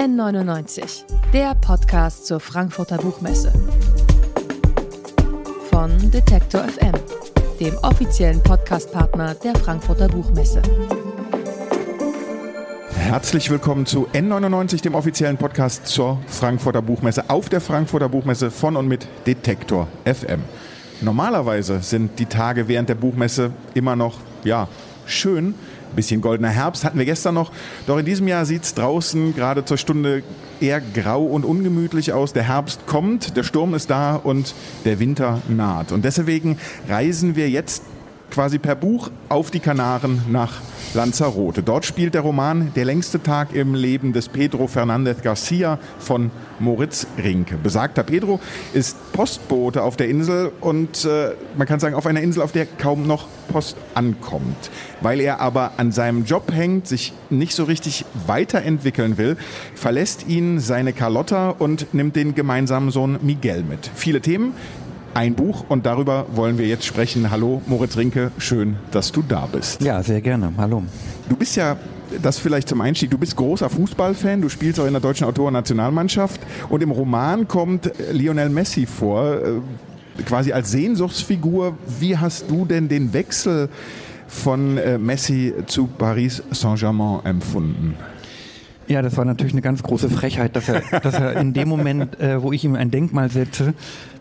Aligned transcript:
N99, 0.00 1.04
der 1.34 1.54
Podcast 1.56 2.24
zur 2.24 2.40
Frankfurter 2.40 2.96
Buchmesse. 2.96 3.52
Von 5.70 5.90
Detektor 6.10 6.62
FM, 6.62 6.94
dem 7.60 7.76
offiziellen 7.82 8.42
Podcastpartner 8.42 9.34
der 9.34 9.54
Frankfurter 9.56 10.08
Buchmesse. 10.08 10.62
Herzlich 12.94 13.50
willkommen 13.50 13.84
zu 13.84 14.08
N99, 14.14 14.80
dem 14.80 14.94
offiziellen 14.94 15.36
Podcast 15.36 15.86
zur 15.86 16.18
Frankfurter 16.28 16.80
Buchmesse, 16.80 17.28
auf 17.28 17.50
der 17.50 17.60
Frankfurter 17.60 18.08
Buchmesse 18.08 18.50
von 18.50 18.76
und 18.76 18.88
mit 18.88 19.06
Detektor 19.26 19.86
FM. 20.06 20.44
Normalerweise 21.02 21.82
sind 21.82 22.18
die 22.18 22.24
Tage 22.24 22.68
während 22.68 22.88
der 22.88 22.94
Buchmesse 22.94 23.52
immer 23.74 23.96
noch, 23.96 24.16
ja, 24.44 24.66
schön. 25.04 25.54
Bisschen 25.96 26.20
goldener 26.20 26.50
Herbst 26.50 26.84
hatten 26.84 26.98
wir 26.98 27.04
gestern 27.04 27.34
noch. 27.34 27.52
Doch 27.86 27.98
in 27.98 28.04
diesem 28.06 28.28
Jahr 28.28 28.44
sieht 28.44 28.64
es 28.64 28.74
draußen 28.74 29.34
gerade 29.34 29.64
zur 29.64 29.76
Stunde 29.76 30.22
eher 30.60 30.80
grau 30.80 31.24
und 31.24 31.44
ungemütlich 31.44 32.12
aus. 32.12 32.32
Der 32.32 32.44
Herbst 32.44 32.86
kommt, 32.86 33.36
der 33.36 33.42
Sturm 33.42 33.74
ist 33.74 33.90
da 33.90 34.16
und 34.16 34.54
der 34.84 34.98
Winter 35.00 35.40
naht. 35.48 35.92
Und 35.92 36.04
deswegen 36.04 36.58
reisen 36.88 37.36
wir 37.36 37.50
jetzt 37.50 37.82
quasi 38.30 38.58
per 38.58 38.74
Buch 38.74 39.10
auf 39.28 39.50
die 39.50 39.60
Kanaren 39.60 40.22
nach 40.28 40.60
Lanzarote. 40.94 41.62
Dort 41.62 41.84
spielt 41.84 42.14
der 42.14 42.22
Roman 42.22 42.72
Der 42.74 42.84
längste 42.84 43.22
Tag 43.22 43.54
im 43.54 43.74
Leben 43.74 44.12
des 44.12 44.28
Pedro 44.28 44.66
Fernandez 44.66 45.22
Garcia 45.22 45.78
von 45.98 46.30
Moritz 46.58 47.06
Rinke. 47.16 47.56
Besagter 47.56 48.02
Pedro 48.02 48.40
ist 48.72 48.96
Postbote 49.12 49.82
auf 49.82 49.96
der 49.96 50.08
Insel 50.08 50.52
und 50.60 51.04
äh, 51.04 51.30
man 51.56 51.66
kann 51.66 51.80
sagen, 51.80 51.94
auf 51.94 52.06
einer 52.06 52.20
Insel, 52.20 52.42
auf 52.42 52.52
der 52.52 52.66
kaum 52.66 53.06
noch 53.06 53.26
Post 53.48 53.76
ankommt. 53.94 54.70
Weil 55.00 55.20
er 55.20 55.40
aber 55.40 55.72
an 55.76 55.92
seinem 55.92 56.24
Job 56.24 56.52
hängt, 56.52 56.86
sich 56.86 57.12
nicht 57.30 57.54
so 57.54 57.64
richtig 57.64 58.04
weiterentwickeln 58.26 59.18
will, 59.18 59.36
verlässt 59.74 60.26
ihn 60.28 60.60
seine 60.60 60.92
Carlotta 60.92 61.50
und 61.50 61.94
nimmt 61.94 62.16
den 62.16 62.34
gemeinsamen 62.34 62.90
Sohn 62.90 63.18
Miguel 63.22 63.62
mit. 63.62 63.90
Viele 63.94 64.20
Themen, 64.20 64.54
ein 65.14 65.34
Buch 65.34 65.64
und 65.68 65.86
darüber 65.86 66.26
wollen 66.34 66.58
wir 66.58 66.66
jetzt 66.66 66.84
sprechen. 66.84 67.30
Hallo 67.30 67.62
Moritz 67.66 67.96
Rinke, 67.96 68.30
schön, 68.38 68.76
dass 68.90 69.12
du 69.12 69.22
da 69.22 69.46
bist. 69.46 69.82
Ja, 69.82 70.02
sehr 70.02 70.20
gerne. 70.20 70.52
Hallo. 70.56 70.82
Du 71.28 71.36
bist 71.36 71.56
ja 71.56 71.76
das 72.22 72.38
vielleicht 72.38 72.68
zum 72.68 72.80
Einstieg. 72.80 73.10
Du 73.10 73.18
bist 73.18 73.36
großer 73.36 73.70
Fußballfan, 73.70 74.40
du 74.40 74.48
spielst 74.48 74.80
auch 74.80 74.86
in 74.86 74.92
der 74.92 75.00
deutschen 75.00 75.26
Autorennationalmannschaft 75.26 76.40
und 76.68 76.82
im 76.82 76.90
Roman 76.90 77.46
kommt 77.48 77.90
Lionel 78.12 78.48
Messi 78.48 78.86
vor, 78.86 79.34
äh, 79.34 80.22
quasi 80.26 80.52
als 80.52 80.70
Sehnsuchtsfigur. 80.70 81.76
Wie 81.98 82.16
hast 82.16 82.50
du 82.50 82.64
denn 82.64 82.88
den 82.88 83.12
Wechsel 83.12 83.68
von 84.26 84.78
äh, 84.78 84.98
Messi 84.98 85.54
zu 85.66 85.86
Paris 85.86 86.42
Saint-Germain 86.50 87.24
empfunden? 87.24 87.96
Ja, 88.90 89.02
das 89.02 89.16
war 89.16 89.24
natürlich 89.24 89.52
eine 89.52 89.62
ganz 89.62 89.84
große 89.84 90.10
Frechheit, 90.10 90.56
dass 90.56 90.68
er, 90.68 90.82
dass 91.00 91.14
er 91.14 91.36
in 91.36 91.52
dem 91.52 91.68
Moment, 91.68 92.18
äh, 92.18 92.42
wo 92.42 92.50
ich 92.50 92.64
ihm 92.64 92.74
ein 92.74 92.90
Denkmal 92.90 93.30
setze, 93.30 93.72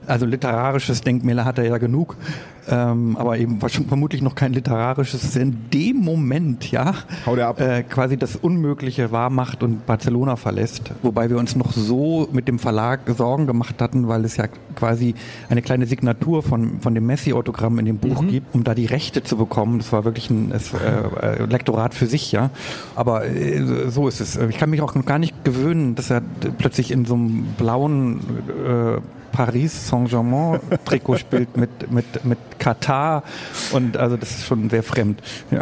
also 0.09 0.25
literarisches 0.25 1.02
Denkmäler 1.02 1.45
hat 1.45 1.57
er 1.57 1.65
ja 1.65 1.77
genug, 1.77 2.17
ähm, 2.69 3.15
aber 3.17 3.38
eben 3.38 3.59
vermutlich 3.59 4.21
noch 4.21 4.35
kein 4.35 4.53
literarisches. 4.53 5.35
In 5.35 5.69
dem 5.73 5.97
Moment, 5.97 6.71
ja, 6.71 6.95
äh, 7.57 7.83
quasi 7.83 8.17
das 8.17 8.35
Unmögliche 8.35 9.11
wahr 9.11 9.30
macht 9.30 9.63
und 9.63 9.85
Barcelona 9.85 10.35
verlässt. 10.35 10.91
Wobei 11.02 11.30
wir 11.30 11.37
uns 11.37 11.55
noch 11.55 11.71
so 11.71 12.27
mit 12.31 12.47
dem 12.47 12.59
Verlag 12.59 13.02
Sorgen 13.17 13.47
gemacht 13.47 13.81
hatten, 13.81 14.07
weil 14.07 14.25
es 14.25 14.37
ja 14.37 14.45
quasi 14.75 15.15
eine 15.49 15.61
kleine 15.61 15.85
Signatur 15.85 16.43
von, 16.43 16.80
von 16.81 16.93
dem 16.95 17.05
Messi-Autogramm 17.05 17.80
in 17.80 17.85
dem 17.85 17.97
Buch 17.97 18.21
mhm. 18.21 18.27
gibt, 18.27 18.55
um 18.55 18.63
da 18.63 18.75
die 18.75 18.85
Rechte 18.85 19.23
zu 19.23 19.37
bekommen. 19.37 19.80
Das 19.80 19.91
war 19.91 20.05
wirklich 20.05 20.30
ein 20.30 20.52
es, 20.52 20.73
äh, 20.73 21.43
Lektorat 21.45 21.93
für 21.93 22.05
sich, 22.05 22.31
ja. 22.31 22.49
Aber 22.95 23.25
äh, 23.25 23.89
so 23.89 24.07
ist 24.07 24.21
es. 24.21 24.37
Ich 24.37 24.57
kann 24.57 24.69
mich 24.69 24.81
auch 24.81 24.95
noch 24.95 25.05
gar 25.05 25.19
nicht 25.19 25.43
gewöhnen, 25.43 25.95
dass 25.95 26.09
er 26.09 26.21
plötzlich 26.57 26.91
in 26.91 27.05
so 27.05 27.15
einem 27.15 27.47
blauen 27.57 28.19
Paris 29.31 29.87
Saint-Germain-Trikot 29.87 31.17
spielt 31.17 31.57
mit, 31.57 31.91
mit, 31.91 32.25
mit 32.25 32.37
Katar. 32.59 33.23
Und 33.71 33.97
also 33.97 34.17
das 34.17 34.31
ist 34.31 34.45
schon 34.45 34.69
sehr 34.69 34.83
fremd. 34.83 35.21
Ja. 35.51 35.61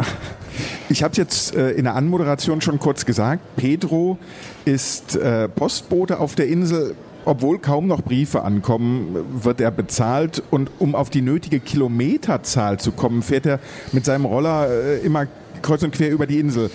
Ich 0.88 1.02
habe 1.02 1.12
es 1.12 1.18
jetzt 1.18 1.54
äh, 1.54 1.70
in 1.70 1.84
der 1.84 1.94
Anmoderation 1.94 2.60
schon 2.60 2.78
kurz 2.78 3.04
gesagt. 3.04 3.42
Pedro 3.56 4.18
ist 4.64 5.16
äh, 5.16 5.48
Postbote 5.48 6.18
auf 6.18 6.34
der 6.34 6.48
Insel. 6.48 6.94
Obwohl 7.24 7.58
kaum 7.58 7.88
noch 7.88 8.00
Briefe 8.00 8.42
ankommen, 8.42 9.42
wird 9.42 9.60
er 9.60 9.70
bezahlt 9.70 10.42
und 10.50 10.70
um 10.78 10.94
auf 10.94 11.10
die 11.10 11.20
nötige 11.20 11.60
Kilometerzahl 11.60 12.80
zu 12.80 12.90
kommen, 12.92 13.22
fährt 13.22 13.44
er 13.44 13.60
mit 13.92 14.06
seinem 14.06 14.24
Roller 14.24 14.68
äh, 14.70 14.98
immer 15.00 15.26
kreuz 15.62 15.82
und 15.82 15.92
quer 15.92 16.10
über 16.10 16.26
die 16.26 16.38
Insel. 16.38 16.70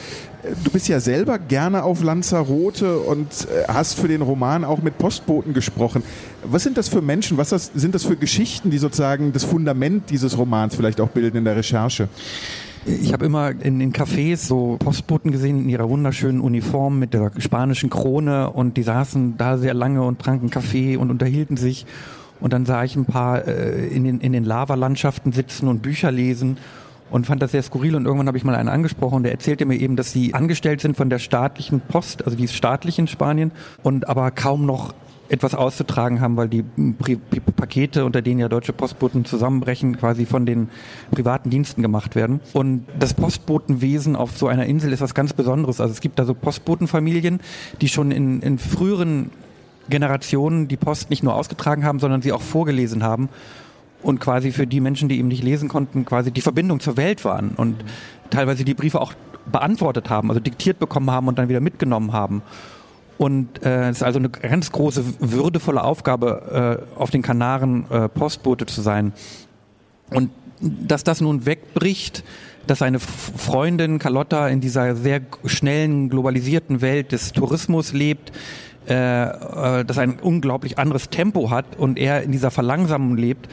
Du 0.64 0.72
bist 0.72 0.88
ja 0.88 1.00
selber 1.00 1.40
gerne 1.40 1.84
auf 1.84 2.04
Lanzarote 2.04 3.00
und 3.00 3.28
äh, 3.48 3.68
hast 3.68 4.00
für 4.00 4.08
den 4.08 4.22
Roman 4.22 4.66
auch 4.66 4.82
mit 4.82 4.98
Postboten 4.98 5.54
gesprochen. 5.54 6.04
Was 6.44 6.64
sind 6.64 6.78
das 6.78 6.90
für 6.90 7.02
Menschen? 7.02 7.38
Was 7.38 7.50
das, 7.50 7.72
sind 7.74 7.96
das 7.96 8.04
für 8.04 8.18
Geschichten, 8.18 8.70
die 8.70 8.78
sozusagen 8.78 9.32
das 9.32 9.46
Fundament 9.46 10.10
dieses 10.10 10.38
Romans 10.38 10.76
vielleicht 10.76 11.00
auch 11.00 11.10
bilden 11.10 11.38
in 11.38 11.46
der 11.46 11.56
Recherche? 11.56 12.10
Ich 12.86 13.14
habe 13.14 13.26
immer 13.26 13.52
in 13.52 13.80
den 13.80 13.94
Cafés 13.94 14.46
so 14.46 14.76
Postboten 14.78 15.32
gesehen 15.32 15.62
in 15.62 15.70
ihrer 15.70 15.88
wunderschönen 15.90 16.42
Uniform 16.42 17.00
mit 17.00 17.14
der 17.14 17.32
spanischen 17.38 17.90
Krone 17.90 18.50
und 18.50 18.76
die 18.76 18.84
saßen 18.84 19.38
da 19.38 19.58
sehr 19.58 19.74
lange 19.74 20.04
und 20.04 20.20
tranken 20.20 20.50
Kaffee 20.50 20.98
und 20.98 21.10
unterhielten 21.10 21.56
sich. 21.56 21.86
Und 22.42 22.52
dann 22.52 22.66
sah 22.66 22.84
ich 22.84 22.98
ein 22.98 23.06
paar 23.06 23.48
äh, 23.48 23.88
in 23.88 24.04
den, 24.04 24.20
in 24.20 24.34
den 24.34 24.44
Lavalandschaften 24.44 25.32
sitzen 25.32 25.70
und 25.70 25.82
Bücher 25.82 26.12
lesen 26.12 26.58
und 27.12 27.26
fand 27.26 27.42
das 27.42 27.52
sehr 27.52 27.64
skurril 27.64 27.96
und 27.96 28.06
irgendwann 28.06 28.28
habe 28.28 28.38
ich 28.38 28.44
mal 28.44 28.56
einen 28.56 28.70
angesprochen 28.70 29.16
und 29.16 29.24
der 29.24 29.32
erzählte 29.32 29.66
mir 29.66 29.78
eben, 29.78 29.96
dass 29.96 30.12
sie 30.12 30.34
angestellt 30.34 30.82
sind 30.82 30.98
von 30.98 31.10
der 31.10 31.20
staatlichen 31.20 31.82
Post, 31.82 32.26
also 32.26 32.38
die 32.38 32.46
ist 32.46 32.56
staatlich 32.56 33.00
in 33.00 33.08
Spanien 33.08 33.52
und 33.84 34.08
aber 34.08 34.32
kaum 34.32 34.66
noch 34.66 34.94
etwas 35.30 35.56
auszutragen 35.56 36.22
haben, 36.22 36.38
weil 36.38 36.50
die 36.50 36.64
Pakete, 37.56 38.06
unter 38.06 38.22
denen 38.22 38.40
ja 38.40 38.50
deutsche 38.50 38.74
Postboten 38.74 39.26
zusammenbrechen, 39.26 39.98
quasi 39.98 40.26
von 40.26 40.46
den 40.46 40.70
privaten 41.12 41.50
Diensten 41.50 41.82
gemacht 41.82 42.16
werden. 42.16 42.40
Und 42.54 42.86
das 43.00 43.14
Postbotenwesen 43.14 44.16
auf 44.16 44.38
so 44.38 44.48
einer 44.48 44.66
Insel 44.66 44.92
ist 44.94 45.02
was 45.02 45.16
ganz 45.16 45.34
Besonderes. 45.34 45.82
Also 45.82 45.92
es 45.92 46.02
gibt 46.02 46.20
da 46.20 46.26
so 46.26 46.34
Postbotenfamilien, 46.34 47.40
die 47.82 47.88
schon 47.88 48.12
in, 48.12 48.42
in 48.42 48.60
früheren 48.60 49.32
Generationen 49.90 50.68
die 50.68 50.78
Post 50.78 51.10
nicht 51.10 51.24
nur 51.24 51.36
ausgetragen 51.36 51.84
haben, 51.84 52.00
sondern 52.00 52.22
sie 52.22 52.32
auch 52.32 52.42
vorgelesen 52.42 53.04
haben 53.04 53.30
und 54.04 54.20
quasi 54.20 54.52
für 54.52 54.68
die 54.68 54.80
Menschen, 54.80 55.10
die 55.10 55.20
eben 55.20 55.28
nicht 55.28 55.44
lesen 55.44 55.70
konnten, 55.70 56.06
quasi 56.06 56.32
die 56.32 56.42
Verbindung 56.42 56.80
zur 56.80 56.98
Welt 56.98 57.26
waren 57.26 57.52
und 57.52 57.84
teilweise 58.30 58.64
die 58.64 58.74
Briefe 58.74 59.02
auch 59.02 59.14
beantwortet 59.52 60.10
haben, 60.10 60.30
also 60.30 60.40
diktiert 60.40 60.80
bekommen 60.80 61.12
haben 61.12 61.28
und 61.28 61.38
dann 61.38 61.50
wieder 61.50 61.60
mitgenommen 61.60 62.14
haben. 62.14 62.42
Und 63.18 63.64
äh, 63.64 63.90
es 63.90 63.98
ist 63.98 64.04
also 64.04 64.20
eine 64.20 64.30
ganz 64.30 64.72
große, 64.72 65.04
würdevolle 65.20 65.84
Aufgabe, 65.84 66.86
äh, 66.96 67.00
auf 67.00 67.12
den 67.12 67.22
Kanaren 67.22 67.90
äh, 67.90 68.10
Postbote 68.10 68.66
zu 68.66 68.82
sein. 68.82 69.14
Und 70.10 70.32
dass 70.60 71.04
das 71.04 71.22
nun 71.22 71.46
wegbricht, 71.46 72.24
dass 72.68 72.82
eine 72.82 73.00
Freundin 73.00 74.00
Carlotta 74.00 74.48
in 74.48 74.62
dieser 74.62 74.96
sehr 74.96 75.22
schnellen, 75.46 76.10
globalisierten 76.10 76.82
Welt 76.82 77.12
des 77.12 77.34
Tourismus 77.34 77.94
lebt, 77.94 78.32
äh, 78.88 79.24
äh, 79.24 79.86
das 79.86 79.98
ein 79.98 80.20
unglaublich 80.20 80.78
anderes 80.78 81.10
Tempo 81.10 81.50
hat 81.50 81.78
und 81.78 81.98
er 81.98 82.24
in 82.24 82.32
dieser 82.32 82.52
Verlangsamung 82.52 83.18
lebt, 83.18 83.48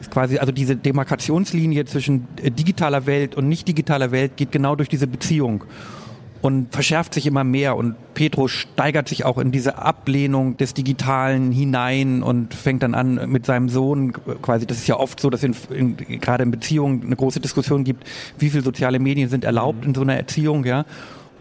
ist 0.00 0.10
quasi, 0.10 0.38
also 0.38 0.52
diese 0.52 0.76
Demarkationslinie 0.76 1.84
zwischen 1.84 2.28
äh, 2.42 2.50
digitaler 2.50 3.06
Welt 3.06 3.34
und 3.34 3.48
nicht 3.48 3.66
digitaler 3.68 4.10
Welt 4.10 4.36
geht 4.36 4.52
genau 4.52 4.76
durch 4.76 4.88
diese 4.88 5.06
Beziehung 5.06 5.64
und 6.40 6.72
verschärft 6.72 7.14
sich 7.14 7.26
immer 7.26 7.44
mehr 7.44 7.76
und 7.76 7.96
Petro 8.14 8.48
steigert 8.48 9.08
sich 9.08 9.24
auch 9.24 9.38
in 9.38 9.50
diese 9.50 9.78
Ablehnung 9.78 10.56
des 10.56 10.74
Digitalen 10.74 11.52
hinein 11.52 12.22
und 12.22 12.54
fängt 12.54 12.82
dann 12.82 12.94
an 12.94 13.28
mit 13.28 13.46
seinem 13.46 13.68
Sohn 13.68 14.12
quasi, 14.40 14.66
das 14.66 14.78
ist 14.78 14.86
ja 14.86 14.96
oft 14.96 15.20
so, 15.20 15.30
dass 15.30 15.42
in, 15.42 15.54
in, 15.70 15.96
gerade 16.20 16.44
in 16.44 16.50
Beziehungen 16.50 17.02
eine 17.04 17.16
große 17.16 17.40
Diskussion 17.40 17.84
gibt, 17.84 18.04
wie 18.38 18.50
viele 18.50 18.62
soziale 18.62 18.98
Medien 18.98 19.28
sind 19.28 19.44
erlaubt 19.44 19.84
in 19.84 19.94
so 19.94 20.02
einer 20.02 20.16
Erziehung, 20.16 20.64
ja. 20.64 20.84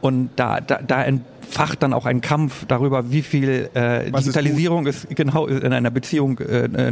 Und 0.02 0.30
da, 0.36 0.62
da, 0.62 0.80
da 0.86 1.04
entfacht 1.04 1.82
dann 1.82 1.94
auch 1.94 2.06
ein 2.06 2.22
Kampf 2.22 2.66
darüber, 2.68 3.12
wie 3.12 3.22
viel 3.22 3.70
äh, 3.74 4.12
Digitalisierung 4.12 4.86
ist, 4.86 5.06
ist, 5.06 5.16
genau 5.16 5.48
in 5.48 5.74
einer 5.74 5.90
Beziehung 5.90 6.40
äh, 6.40 6.66
äh, 6.66 6.92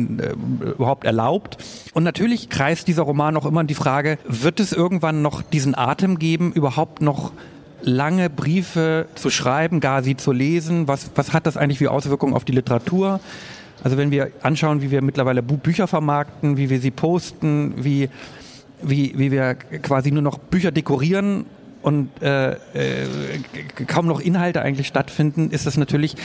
überhaupt 0.75 1.05
erlaubt. 1.05 1.57
Und 1.93 2.03
natürlich 2.03 2.49
kreist 2.49 2.87
dieser 2.87 3.03
Roman 3.03 3.37
auch 3.37 3.45
immer 3.45 3.63
die 3.63 3.75
Frage, 3.75 4.17
wird 4.27 4.59
es 4.59 4.73
irgendwann 4.73 5.21
noch 5.21 5.41
diesen 5.41 5.75
Atem 5.75 6.17
geben, 6.17 6.51
überhaupt 6.51 7.01
noch 7.01 7.31
lange 7.81 8.29
Briefe 8.29 9.05
zu 9.15 9.29
schreiben, 9.29 9.79
gar 9.79 10.01
sie 10.01 10.17
zu 10.17 10.31
lesen? 10.31 10.87
Was, 10.87 11.11
was 11.15 11.33
hat 11.33 11.45
das 11.45 11.57
eigentlich 11.57 11.77
für 11.77 11.91
Auswirkungen 11.91 12.33
auf 12.33 12.45
die 12.45 12.53
Literatur? 12.53 13.19
Also 13.83 13.97
wenn 13.97 14.09
wir 14.09 14.31
anschauen, 14.41 14.81
wie 14.81 14.89
wir 14.89 15.03
mittlerweile 15.03 15.43
Bücher 15.43 15.87
vermarkten, 15.87 16.57
wie 16.57 16.71
wir 16.71 16.79
sie 16.79 16.91
posten, 16.91 17.73
wie, 17.77 18.09
wie, 18.81 19.13
wie 19.15 19.31
wir 19.31 19.53
quasi 19.53 20.11
nur 20.11 20.23
noch 20.23 20.39
Bücher 20.39 20.71
dekorieren 20.71 21.45
und 21.85 22.09
äh, 22.23 22.53
äh, 22.53 22.57
kaum 23.85 24.07
noch 24.07 24.19
Inhalte 24.19 24.63
eigentlich 24.63 24.87
stattfinden, 24.87 25.51
ist 25.51 25.67
das 25.67 25.77
natürlich 25.77 26.15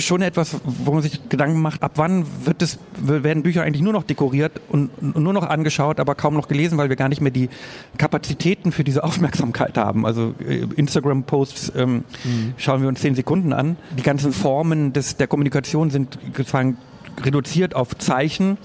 schon 0.00 0.20
etwas, 0.20 0.56
wo 0.64 0.92
man 0.92 1.02
sich 1.02 1.28
Gedanken 1.28 1.60
macht, 1.60 1.84
ab 1.84 1.92
wann 1.94 2.26
wird 2.44 2.60
es, 2.60 2.80
werden 2.98 3.44
Bücher 3.44 3.62
eigentlich 3.62 3.82
nur 3.82 3.92
noch 3.92 4.02
dekoriert 4.02 4.60
und, 4.68 4.90
und, 5.00 5.16
nur 5.22 5.32
noch 5.32 5.44
angeschaut, 5.44 6.00
aber 6.00 6.16
kaum 6.16 6.34
noch 6.34 6.48
gelesen, 6.48 6.76
weil 6.76 6.88
wir 6.88 6.96
gar 6.96 7.08
nicht 7.08 7.20
mehr 7.20 7.30
die 7.30 7.48
Kapazitäten 7.98 8.72
für 8.72 8.82
diese 8.82 9.04
Aufmerksamkeit 9.04 9.78
haben. 9.78 10.04
Also 10.04 10.34
äh, 10.44 10.66
Instagram-Posts 10.74 11.72
ähm, 11.76 12.04
mhm. 12.24 12.54
schauen 12.56 12.82
wir 12.82 12.88
uns 12.88 13.00
zehn 13.02 13.14
Sekunden 13.14 13.52
an. 13.52 13.76
Die 13.96 14.02
ganzen 14.02 14.32
Formen 14.32 14.92
des, 14.92 15.18
der 15.18 15.28
Kommunikation 15.28 15.90
sind 15.90 16.18
sozusagen 16.36 16.78
reduziert 17.22 17.76
auf 17.76 17.96
Zeichen. 17.96 18.58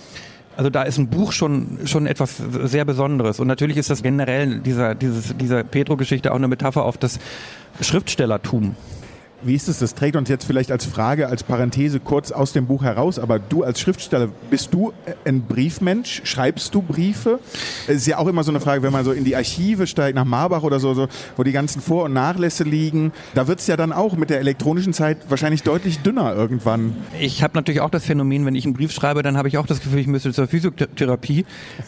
Also 0.57 0.69
da 0.69 0.83
ist 0.83 0.97
ein 0.97 1.07
Buch 1.07 1.31
schon, 1.31 1.79
schon 1.85 2.05
etwas 2.05 2.37
sehr 2.63 2.85
Besonderes. 2.85 3.39
Und 3.39 3.47
natürlich 3.47 3.77
ist 3.77 3.89
das 3.89 4.03
generell 4.03 4.59
dieser, 4.59 4.95
dieses, 4.95 5.35
dieser 5.37 5.63
Petro-Geschichte 5.63 6.31
auch 6.31 6.35
eine 6.35 6.47
Metapher 6.47 6.83
auf 6.83 6.97
das 6.97 7.19
Schriftstellertum. 7.79 8.75
Wie 9.43 9.55
ist 9.55 9.67
es? 9.67 9.79
Das 9.79 9.95
trägt 9.95 10.15
uns 10.15 10.29
jetzt 10.29 10.45
vielleicht 10.45 10.71
als 10.71 10.85
Frage, 10.85 11.27
als 11.27 11.43
Parenthese 11.43 11.99
kurz 11.99 12.31
aus 12.31 12.53
dem 12.53 12.67
Buch 12.67 12.83
heraus. 12.83 13.17
Aber 13.17 13.39
du 13.39 13.63
als 13.63 13.79
Schriftsteller, 13.79 14.29
bist 14.49 14.73
du 14.73 14.93
ein 15.25 15.41
Briefmensch? 15.41 16.21
Schreibst 16.25 16.75
du 16.75 16.81
Briefe? 16.81 17.39
Es 17.87 17.97
ist 17.97 18.07
ja 18.07 18.17
auch 18.17 18.27
immer 18.27 18.43
so 18.43 18.51
eine 18.51 18.59
Frage, 18.59 18.83
wenn 18.83 18.91
man 18.91 19.03
so 19.03 19.11
in 19.11 19.23
die 19.23 19.35
Archive 19.35 19.87
steigt, 19.87 20.15
nach 20.15 20.25
Marbach 20.25 20.63
oder 20.63 20.79
so, 20.79 20.93
so 20.93 21.07
wo 21.37 21.43
die 21.43 21.51
ganzen 21.51 21.81
Vor- 21.81 22.05
und 22.05 22.13
Nachlässe 22.13 22.63
liegen. 22.63 23.11
Da 23.33 23.47
wird 23.47 23.59
es 23.59 23.67
ja 23.67 23.77
dann 23.77 23.91
auch 23.91 24.15
mit 24.15 24.29
der 24.29 24.39
elektronischen 24.39 24.93
Zeit 24.93 25.17
wahrscheinlich 25.29 25.63
deutlich 25.63 25.99
dünner 25.99 26.35
irgendwann. 26.35 26.95
Ich 27.19 27.41
habe 27.41 27.53
natürlich 27.55 27.81
auch 27.81 27.89
das 27.89 28.05
Phänomen, 28.05 28.45
wenn 28.45 28.55
ich 28.55 28.65
einen 28.65 28.73
Brief 28.73 28.91
schreibe, 28.91 29.23
dann 29.23 29.37
habe 29.37 29.47
ich 29.47 29.57
auch 29.57 29.65
das 29.65 29.81
Gefühl, 29.81 29.99
ich 29.99 30.07
müsste 30.07 30.31
zur 30.33 30.47
Physiotherapie, 30.47 31.45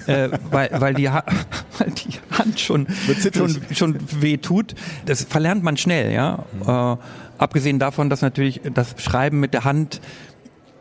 äh, 0.08 0.30
weil, 0.50 0.70
weil, 0.74 0.94
die 0.94 1.10
weil 1.78 1.92
die 1.92 2.20
Hand 2.38 2.60
schon, 2.60 2.88
schon, 3.34 3.62
schon 3.72 3.98
weh 4.22 4.38
tut. 4.38 4.76
Das 5.06 5.24
verlernt 5.24 5.64
man 5.64 5.78
schnell, 5.78 6.12
ja. 6.12 6.46
Mhm. 6.54 6.70
Äh, 6.70 6.98
Abgesehen 7.38 7.80
davon, 7.80 8.10
dass 8.10 8.22
natürlich 8.22 8.62
das 8.74 8.96
Schreiben 9.00 9.40
mit 9.40 9.54
der 9.54 9.64
Hand 9.66 10.00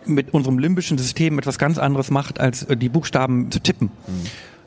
mit 0.04 0.34
unserem 0.34 0.58
limbischen 0.58 0.98
System 0.98 1.38
etwas 1.38 1.58
ganz 1.58 1.78
anderes 1.78 2.10
macht, 2.10 2.40
als 2.40 2.64
äh, 2.64 2.76
die 2.76 2.88
Buchstaben 2.88 3.50
zu 3.50 3.60
tippen. 3.60 3.90
Mhm. 4.06 4.12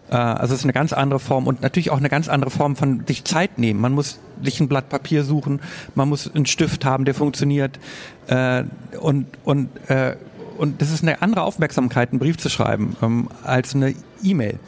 Also 0.08 0.54
es 0.54 0.60
ist 0.60 0.66
eine 0.66 0.74
ganz 0.74 0.94
andere 0.94 1.20
Form 1.20 1.48
und 1.48 1.64
natürlich 1.64 1.90
auch 1.90 1.98
eine 1.98 2.10
ganz 2.10 2.30
andere 2.30 2.52
Form 2.52 2.76
von 2.76 3.04
sich 3.08 3.24
Zeit 3.24 3.58
nehmen. 3.58 3.82
Man 3.82 3.94
muss 3.94 4.20
sich 4.44 4.60
ein 4.60 4.68
Blatt 4.68 4.88
Papier 4.88 5.24
suchen, 5.24 5.62
man 5.96 6.08
muss 6.08 6.30
einen 6.32 6.46
Stift 6.46 6.86
haben, 6.86 7.06
der 7.06 7.16
funktioniert 7.16 7.80
äh, 8.28 8.66
und 9.00 9.26
und 9.46 9.70
und 10.58 10.82
das 10.82 10.92
ist 10.92 11.02
eine 11.02 11.24
andere 11.24 11.42
Aufmerksamkeit, 11.42 12.12
einen 12.12 12.20
Brief 12.20 12.38
zu 12.38 12.50
schreiben 12.50 12.96
ähm, 13.02 13.30
als 13.44 13.74
eine 13.74 13.96
E-Mail. 14.22 14.60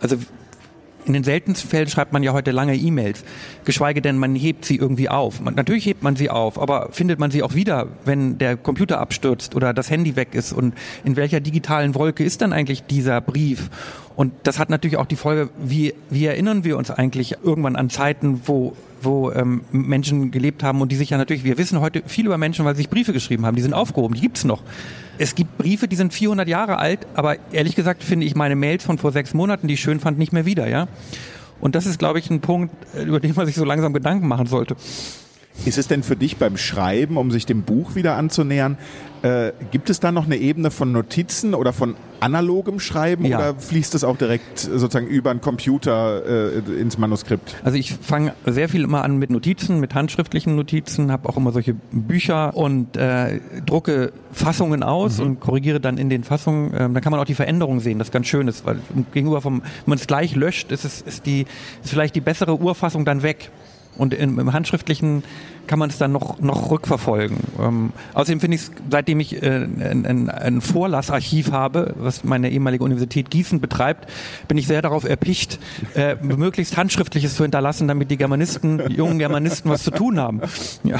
Also 0.00 0.16
in 1.08 1.14
den 1.14 1.24
seltensten 1.24 1.68
Fällen 1.68 1.88
schreibt 1.88 2.12
man 2.12 2.22
ja 2.22 2.32
heute 2.32 2.50
lange 2.50 2.76
E-Mails, 2.76 3.24
geschweige 3.64 4.00
denn 4.00 4.18
man 4.18 4.34
hebt 4.34 4.64
sie 4.64 4.76
irgendwie 4.76 5.08
auf. 5.08 5.40
Man, 5.40 5.54
natürlich 5.54 5.86
hebt 5.86 6.02
man 6.02 6.16
sie 6.16 6.30
auf, 6.30 6.60
aber 6.60 6.90
findet 6.92 7.18
man 7.18 7.30
sie 7.30 7.42
auch 7.42 7.54
wieder, 7.54 7.88
wenn 8.04 8.38
der 8.38 8.56
Computer 8.56 9.00
abstürzt 9.00 9.54
oder 9.54 9.74
das 9.74 9.90
Handy 9.90 10.16
weg 10.16 10.34
ist 10.34 10.52
und 10.52 10.74
in 11.04 11.16
welcher 11.16 11.40
digitalen 11.40 11.94
Wolke 11.94 12.22
ist 12.22 12.42
dann 12.42 12.52
eigentlich 12.52 12.84
dieser 12.84 13.20
Brief? 13.20 13.70
Und 14.14 14.32
das 14.42 14.58
hat 14.58 14.68
natürlich 14.68 14.96
auch 14.96 15.06
die 15.06 15.16
Folge, 15.16 15.50
wie, 15.58 15.94
wie 16.10 16.26
erinnern 16.26 16.64
wir 16.64 16.76
uns 16.76 16.90
eigentlich 16.90 17.36
irgendwann 17.42 17.76
an 17.76 17.88
Zeiten, 17.88 18.42
wo 18.46 18.74
wo 19.02 19.30
ähm, 19.32 19.62
Menschen 19.70 20.30
gelebt 20.30 20.62
haben 20.62 20.80
und 20.80 20.90
die 20.92 20.96
sich 20.96 21.10
ja 21.10 21.18
natürlich, 21.18 21.44
wir 21.44 21.58
wissen 21.58 21.80
heute 21.80 22.02
viel 22.06 22.26
über 22.26 22.38
Menschen, 22.38 22.64
weil 22.64 22.74
sie 22.74 22.82
sich 22.82 22.90
Briefe 22.90 23.12
geschrieben 23.12 23.46
haben, 23.46 23.56
die 23.56 23.62
sind 23.62 23.74
aufgehoben, 23.74 24.14
die 24.14 24.20
gibt's 24.20 24.44
noch. 24.44 24.62
Es 25.18 25.34
gibt 25.34 25.58
Briefe, 25.58 25.88
die 25.88 25.96
sind 25.96 26.12
400 26.12 26.48
Jahre 26.48 26.78
alt, 26.78 27.06
aber 27.14 27.36
ehrlich 27.52 27.74
gesagt 27.74 28.02
finde 28.02 28.26
ich 28.26 28.34
meine 28.34 28.56
Mails 28.56 28.84
von 28.84 28.98
vor 28.98 29.12
sechs 29.12 29.34
Monaten, 29.34 29.66
die 29.68 29.74
ich 29.74 29.80
schön 29.80 30.00
fand, 30.00 30.18
nicht 30.18 30.32
mehr 30.32 30.46
wieder, 30.46 30.68
ja. 30.68 30.88
Und 31.60 31.74
das 31.74 31.86
ist, 31.86 31.98
glaube 31.98 32.18
ich, 32.18 32.30
ein 32.30 32.40
Punkt, 32.40 32.72
äh, 32.94 33.02
über 33.02 33.20
den 33.20 33.34
man 33.34 33.46
sich 33.46 33.56
so 33.56 33.64
langsam 33.64 33.92
Gedanken 33.92 34.28
machen 34.28 34.46
sollte. 34.46 34.76
Ist 35.64 35.78
es 35.78 35.88
denn 35.88 36.02
für 36.02 36.16
dich 36.16 36.36
beim 36.36 36.56
Schreiben, 36.56 37.16
um 37.16 37.30
sich 37.30 37.46
dem 37.46 37.62
Buch 37.62 37.94
wieder 37.94 38.16
anzunähern, 38.16 38.78
äh, 39.22 39.52
gibt 39.70 39.90
es 39.90 40.00
da 40.00 40.12
noch 40.12 40.26
eine 40.26 40.36
Ebene 40.36 40.70
von 40.70 40.92
Notizen 40.92 41.54
oder 41.54 41.72
von 41.72 41.96
analogem 42.20 42.80
Schreiben 42.80 43.24
ja. 43.24 43.38
oder 43.38 43.54
fließt 43.58 43.94
es 43.94 44.04
auch 44.04 44.16
direkt 44.16 44.58
sozusagen 44.58 45.06
über 45.06 45.30
einen 45.30 45.40
Computer 45.40 46.24
äh, 46.24 46.80
ins 46.80 46.98
Manuskript? 46.98 47.56
Also 47.64 47.76
ich 47.76 47.94
fange 47.94 48.34
sehr 48.46 48.68
viel 48.68 48.82
immer 48.82 49.02
an 49.02 49.18
mit 49.18 49.30
Notizen, 49.30 49.80
mit 49.80 49.94
handschriftlichen 49.94 50.54
Notizen, 50.54 51.10
habe 51.10 51.28
auch 51.28 51.36
immer 51.36 51.52
solche 51.52 51.74
Bücher 51.90 52.56
und 52.56 52.96
äh, 52.96 53.40
drucke 53.66 54.12
Fassungen 54.32 54.82
aus 54.82 55.18
mhm. 55.18 55.26
und 55.26 55.40
korrigiere 55.40 55.80
dann 55.80 55.98
in 55.98 56.10
den 56.10 56.24
Fassungen. 56.24 56.72
Ähm, 56.76 56.94
dann 56.94 57.02
kann 57.02 57.10
man 57.10 57.20
auch 57.20 57.24
die 57.24 57.34
Veränderungen 57.34 57.80
sehen, 57.80 57.98
das 57.98 58.10
ganz 58.10 58.26
schön 58.26 58.46
ist, 58.46 58.64
weil 58.66 58.78
gegenüber 59.12 59.40
vom, 59.40 59.62
wenn 59.62 59.70
man 59.86 59.98
es 59.98 60.06
gleich 60.06 60.34
löscht, 60.36 60.70
ist 60.70 60.84
es 60.84 61.00
ist 61.00 61.26
die 61.26 61.46
ist 61.82 61.90
vielleicht 61.90 62.14
die 62.14 62.20
bessere 62.20 62.58
Urfassung 62.60 63.04
dann 63.04 63.22
weg. 63.22 63.50
Und 63.98 64.14
im, 64.14 64.38
im 64.38 64.52
Handschriftlichen 64.52 65.24
kann 65.66 65.78
man 65.78 65.90
es 65.90 65.98
dann 65.98 66.12
noch, 66.12 66.40
noch 66.40 66.70
rückverfolgen. 66.70 67.36
Ähm, 67.60 67.92
außerdem 68.14 68.40
finde 68.40 68.54
ich 68.56 68.62
es, 68.62 68.70
seitdem 68.90 69.20
ich 69.20 69.42
äh, 69.42 69.46
ein, 69.46 70.30
ein, 70.30 70.60
Vorlassarchiv 70.60 71.52
habe, 71.52 71.94
was 71.98 72.24
meine 72.24 72.50
ehemalige 72.50 72.82
Universität 72.82 73.30
Gießen 73.30 73.60
betreibt, 73.60 74.08
bin 74.48 74.56
ich 74.56 74.66
sehr 74.66 74.82
darauf 74.82 75.04
erpicht, 75.04 75.58
äh, 75.94 76.16
möglichst 76.22 76.76
Handschriftliches 76.76 77.36
zu 77.36 77.42
hinterlassen, 77.42 77.86
damit 77.86 78.10
die 78.10 78.16
Germanisten, 78.16 78.90
jungen 78.90 79.18
Germanisten 79.18 79.70
was 79.70 79.82
zu 79.82 79.90
tun 79.90 80.18
haben. 80.18 80.40
Ja. 80.84 80.98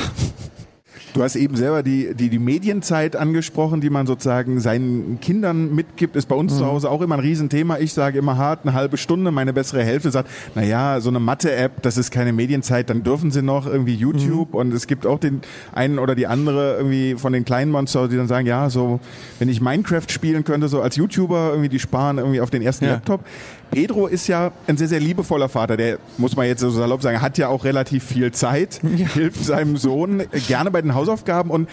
Du 1.14 1.22
hast 1.22 1.36
eben 1.36 1.56
selber 1.56 1.82
die, 1.82 2.14
die, 2.14 2.28
die 2.28 2.38
Medienzeit 2.38 3.16
angesprochen, 3.16 3.80
die 3.80 3.90
man 3.90 4.06
sozusagen 4.06 4.60
seinen 4.60 5.18
Kindern 5.20 5.74
mitgibt. 5.74 6.16
Ist 6.16 6.28
bei 6.28 6.36
uns 6.36 6.54
mhm. 6.54 6.58
zu 6.58 6.66
Hause 6.66 6.90
auch 6.90 7.00
immer 7.00 7.16
ein 7.16 7.20
Riesenthema. 7.20 7.78
Ich 7.78 7.92
sage 7.92 8.18
immer 8.18 8.36
hart, 8.36 8.60
eine 8.62 8.74
halbe 8.74 8.96
Stunde. 8.96 9.30
Meine 9.30 9.52
bessere 9.52 9.82
Hälfte 9.82 10.10
sagt, 10.10 10.28
na 10.54 10.62
ja, 10.62 11.00
so 11.00 11.08
eine 11.08 11.20
Mathe-App, 11.20 11.82
das 11.82 11.96
ist 11.96 12.10
keine 12.10 12.32
Medienzeit, 12.32 12.90
dann 12.90 13.02
dürfen 13.02 13.30
sie 13.30 13.42
noch 13.42 13.66
irgendwie 13.66 13.94
YouTube. 13.94 14.50
Mhm. 14.50 14.58
Und 14.58 14.72
es 14.72 14.86
gibt 14.86 15.06
auch 15.06 15.18
den 15.18 15.40
einen 15.72 15.98
oder 15.98 16.14
die 16.14 16.26
andere 16.26 16.76
irgendwie 16.76 17.14
von 17.16 17.32
den 17.32 17.44
kleinen 17.44 17.70
Monster, 17.70 18.08
die 18.08 18.16
dann 18.16 18.28
sagen, 18.28 18.46
ja, 18.46 18.70
so, 18.70 19.00
wenn 19.38 19.48
ich 19.48 19.60
Minecraft 19.60 20.08
spielen 20.08 20.44
könnte, 20.44 20.68
so 20.68 20.80
als 20.80 20.96
YouTuber, 20.96 21.50
irgendwie, 21.50 21.68
die 21.68 21.78
sparen 21.78 22.18
irgendwie 22.18 22.40
auf 22.40 22.50
den 22.50 22.62
ersten 22.62 22.84
ja. 22.84 22.92
Laptop. 22.92 23.24
Pedro 23.70 24.06
ist 24.06 24.26
ja 24.26 24.52
ein 24.66 24.76
sehr, 24.76 24.88
sehr 24.88 25.00
liebevoller 25.00 25.48
Vater. 25.48 25.76
Der, 25.76 25.98
muss 26.16 26.36
man 26.36 26.46
jetzt 26.46 26.60
so 26.60 26.70
salopp 26.70 27.02
sagen, 27.02 27.20
hat 27.20 27.38
ja 27.38 27.48
auch 27.48 27.64
relativ 27.64 28.04
viel 28.04 28.32
Zeit, 28.32 28.80
ja. 28.82 29.06
hilft 29.08 29.44
seinem 29.44 29.76
Sohn 29.76 30.22
gerne 30.46 30.70
bei 30.70 30.82
den 30.82 30.94
Hausaufgaben 30.94 31.50
und 31.50 31.68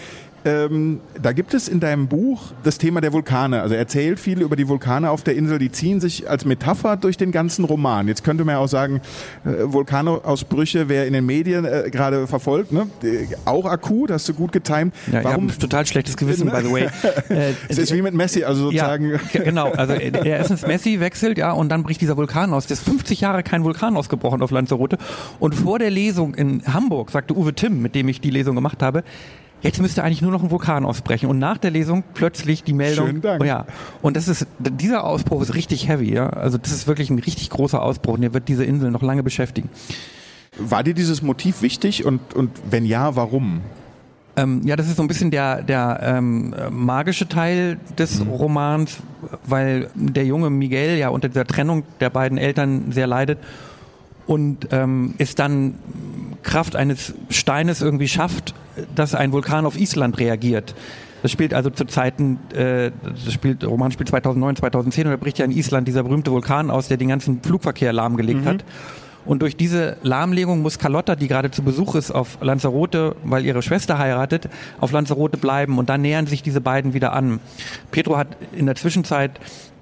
ähm, 0.46 1.00
da 1.20 1.32
gibt 1.32 1.54
es 1.54 1.66
in 1.66 1.80
deinem 1.80 2.06
Buch 2.06 2.52
das 2.62 2.78
Thema 2.78 3.00
der 3.00 3.12
Vulkane. 3.12 3.62
Also 3.62 3.74
er 3.74 3.80
erzählt 3.80 4.20
viel 4.20 4.42
über 4.42 4.54
die 4.54 4.68
Vulkane 4.68 5.10
auf 5.10 5.24
der 5.24 5.34
Insel. 5.34 5.58
Die 5.58 5.72
ziehen 5.72 6.00
sich 6.00 6.30
als 6.30 6.44
Metapher 6.44 6.96
durch 6.96 7.16
den 7.16 7.32
ganzen 7.32 7.64
Roman. 7.64 8.06
Jetzt 8.06 8.22
könnte 8.22 8.44
man 8.44 8.54
ja 8.54 8.58
auch 8.60 8.68
sagen, 8.68 9.00
äh, 9.44 9.48
Vulkanausbrüche, 9.64 10.88
wer 10.88 11.08
in 11.08 11.14
den 11.14 11.26
Medien 11.26 11.64
äh, 11.64 11.90
gerade 11.90 12.28
verfolgt, 12.28 12.70
ne? 12.70 12.86
Äh, 13.02 13.26
auch 13.44 13.66
akut, 13.66 14.12
hast 14.12 14.28
du 14.28 14.34
gut 14.34 14.52
getimt. 14.52 14.94
Ja, 15.12 15.24
Warum? 15.24 15.48
Total 15.48 15.84
schlechtes 15.84 16.16
Gewissen, 16.16 16.48
by 16.48 16.62
the 16.62 16.72
way. 16.72 16.88
Äh, 17.28 17.52
es 17.68 17.78
ist 17.78 17.92
wie 17.92 18.02
mit 18.02 18.14
Messi, 18.14 18.44
also 18.44 18.64
sozusagen. 18.64 19.18
Ja, 19.32 19.42
genau, 19.42 19.72
also 19.72 19.94
er 19.94 20.40
ist 20.40 20.50
ins 20.50 20.66
Messi 20.66 21.00
wechselt, 21.00 21.38
ja, 21.38 21.52
und 21.52 21.68
dann 21.70 21.82
bricht 21.82 22.00
dieser 22.00 22.16
Vulkan 22.16 22.52
aus. 22.52 22.66
Es 22.66 22.72
ist 22.72 22.84
50 22.84 23.20
Jahre 23.20 23.42
kein 23.42 23.64
Vulkan 23.64 23.96
ausgebrochen 23.96 24.42
auf 24.42 24.50
Lanzarote. 24.50 24.98
Und 25.40 25.54
vor 25.54 25.78
der 25.78 25.90
Lesung 25.90 26.34
in 26.34 26.62
Hamburg 26.72 27.10
sagte 27.10 27.36
Uwe 27.36 27.54
Timm, 27.54 27.82
mit 27.82 27.94
dem 27.94 28.08
ich 28.08 28.20
die 28.20 28.30
Lesung 28.30 28.54
gemacht 28.54 28.82
habe, 28.82 29.02
Jetzt 29.62 29.80
müsste 29.80 30.04
eigentlich 30.04 30.22
nur 30.22 30.30
noch 30.30 30.42
ein 30.42 30.50
Vulkan 30.50 30.84
ausbrechen 30.84 31.28
und 31.28 31.38
nach 31.38 31.58
der 31.58 31.70
Lesung 31.70 32.04
plötzlich 32.14 32.62
die 32.62 32.72
Meldung. 32.72 33.06
Schönen 33.06 33.22
Dank. 33.22 33.42
Oh 33.42 33.44
ja, 33.44 33.66
und 34.02 34.16
das 34.16 34.28
ist 34.28 34.46
dieser 34.58 35.04
Ausbruch 35.04 35.42
ist 35.42 35.54
richtig 35.54 35.88
heavy, 35.88 36.12
ja. 36.12 36.28
Also 36.28 36.58
das 36.58 36.72
ist 36.72 36.86
wirklich 36.86 37.10
ein 37.10 37.18
richtig 37.18 37.50
großer 37.50 37.82
Ausbruch 37.82 38.14
und 38.14 38.20
der 38.20 38.34
wird 38.34 38.48
diese 38.48 38.64
Insel 38.64 38.90
noch 38.90 39.02
lange 39.02 39.22
beschäftigen. 39.22 39.70
War 40.58 40.82
dir 40.82 40.94
dieses 40.94 41.22
Motiv 41.22 41.62
wichtig 41.62 42.04
und 42.04 42.34
und 42.34 42.50
wenn 42.70 42.84
ja, 42.84 43.16
warum? 43.16 43.62
Ähm, 44.36 44.60
ja, 44.64 44.76
das 44.76 44.86
ist 44.86 44.96
so 44.96 45.02
ein 45.02 45.08
bisschen 45.08 45.30
der, 45.30 45.62
der 45.62 46.00
ähm, 46.02 46.54
magische 46.70 47.26
Teil 47.26 47.78
des 47.98 48.22
mhm. 48.22 48.30
Romans, 48.30 48.98
weil 49.46 49.88
der 49.94 50.26
junge 50.26 50.50
Miguel 50.50 50.98
ja 50.98 51.08
unter 51.08 51.28
dieser 51.28 51.46
Trennung 51.46 51.84
der 52.00 52.10
beiden 52.10 52.36
Eltern 52.36 52.92
sehr 52.92 53.06
leidet 53.06 53.38
und 54.26 54.68
ähm, 54.72 55.14
es 55.16 55.34
dann 55.34 55.74
Kraft 56.42 56.76
eines 56.76 57.14
Steines 57.30 57.80
irgendwie 57.80 58.08
schafft, 58.08 58.54
dass 58.94 59.14
ein 59.14 59.32
Vulkan 59.32 59.66
auf 59.66 59.78
Island 59.78 60.18
reagiert. 60.18 60.74
Das 61.22 61.32
spielt 61.32 61.54
also 61.54 61.70
zu 61.70 61.86
Zeiten, 61.86 62.38
äh, 62.54 62.92
das 63.02 63.32
spielt, 63.32 63.64
Roman 63.64 63.90
spielt 63.90 64.08
2009, 64.08 64.56
2010 64.56 65.06
und 65.06 65.10
da 65.12 65.16
bricht 65.16 65.38
ja 65.38 65.44
in 65.44 65.50
Island 65.50 65.88
dieser 65.88 66.02
berühmte 66.02 66.30
Vulkan 66.30 66.70
aus, 66.70 66.88
der 66.88 66.96
den 66.98 67.08
ganzen 67.08 67.42
Flugverkehr 67.42 67.92
lahmgelegt 67.92 68.42
mhm. 68.42 68.48
hat. 68.48 68.64
Und 69.24 69.42
durch 69.42 69.56
diese 69.56 69.96
Lahmlegung 70.02 70.62
muss 70.62 70.78
Carlotta, 70.78 71.16
die 71.16 71.26
gerade 71.26 71.50
zu 71.50 71.62
Besuch 71.62 71.96
ist 71.96 72.12
auf 72.12 72.38
Lanzarote, 72.40 73.16
weil 73.24 73.44
ihre 73.44 73.60
Schwester 73.60 73.98
heiratet, 73.98 74.48
auf 74.78 74.92
Lanzarote 74.92 75.36
bleiben 75.36 75.78
und 75.78 75.88
dann 75.88 76.02
nähern 76.02 76.28
sich 76.28 76.44
diese 76.44 76.60
beiden 76.60 76.94
wieder 76.94 77.12
an. 77.12 77.40
Pedro 77.90 78.16
hat 78.16 78.28
in 78.52 78.66
der 78.66 78.76
Zwischenzeit 78.76 79.32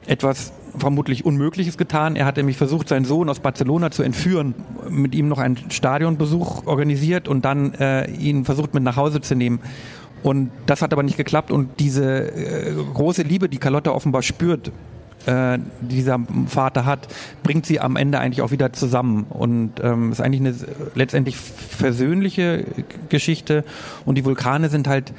etwas 0.06 0.54
vermutlich 0.76 1.24
Unmögliches 1.24 1.76
getan. 1.76 2.16
Er 2.16 2.26
hat 2.26 2.36
nämlich 2.36 2.56
versucht, 2.56 2.88
seinen 2.88 3.04
Sohn 3.04 3.28
aus 3.28 3.40
Barcelona 3.40 3.90
zu 3.90 4.02
entführen, 4.02 4.54
mit 4.88 5.14
ihm 5.14 5.28
noch 5.28 5.38
einen 5.38 5.70
Stadionbesuch 5.70 6.66
organisiert 6.66 7.28
und 7.28 7.44
dann 7.44 7.74
äh, 7.74 8.10
ihn 8.10 8.44
versucht 8.44 8.74
mit 8.74 8.82
nach 8.82 8.96
Hause 8.96 9.20
zu 9.20 9.34
nehmen. 9.34 9.60
Und 10.22 10.50
das 10.66 10.80
hat 10.80 10.92
aber 10.92 11.02
nicht 11.02 11.16
geklappt 11.16 11.50
und 11.50 11.80
diese 11.80 12.32
äh, 12.32 12.74
große 12.94 13.22
Liebe, 13.22 13.48
die 13.48 13.58
Carlotta 13.58 13.90
offenbar 13.90 14.22
spürt, 14.22 14.72
äh, 15.26 15.58
dieser 15.80 16.20
Vater 16.46 16.84
hat, 16.84 17.08
bringt 17.42 17.66
sie 17.66 17.80
am 17.80 17.96
Ende 17.96 18.18
eigentlich 18.18 18.42
auch 18.42 18.50
wieder 18.50 18.72
zusammen. 18.72 19.26
Und 19.28 19.72
ähm, 19.82 20.12
ist 20.12 20.20
eigentlich 20.20 20.40
eine 20.40 20.54
letztendlich 20.94 21.36
versöhnliche 21.36 22.64
Geschichte. 23.08 23.64
Und 24.04 24.16
die 24.16 24.24
Vulkane 24.24 24.68
sind 24.68 24.86
halt 24.86 25.12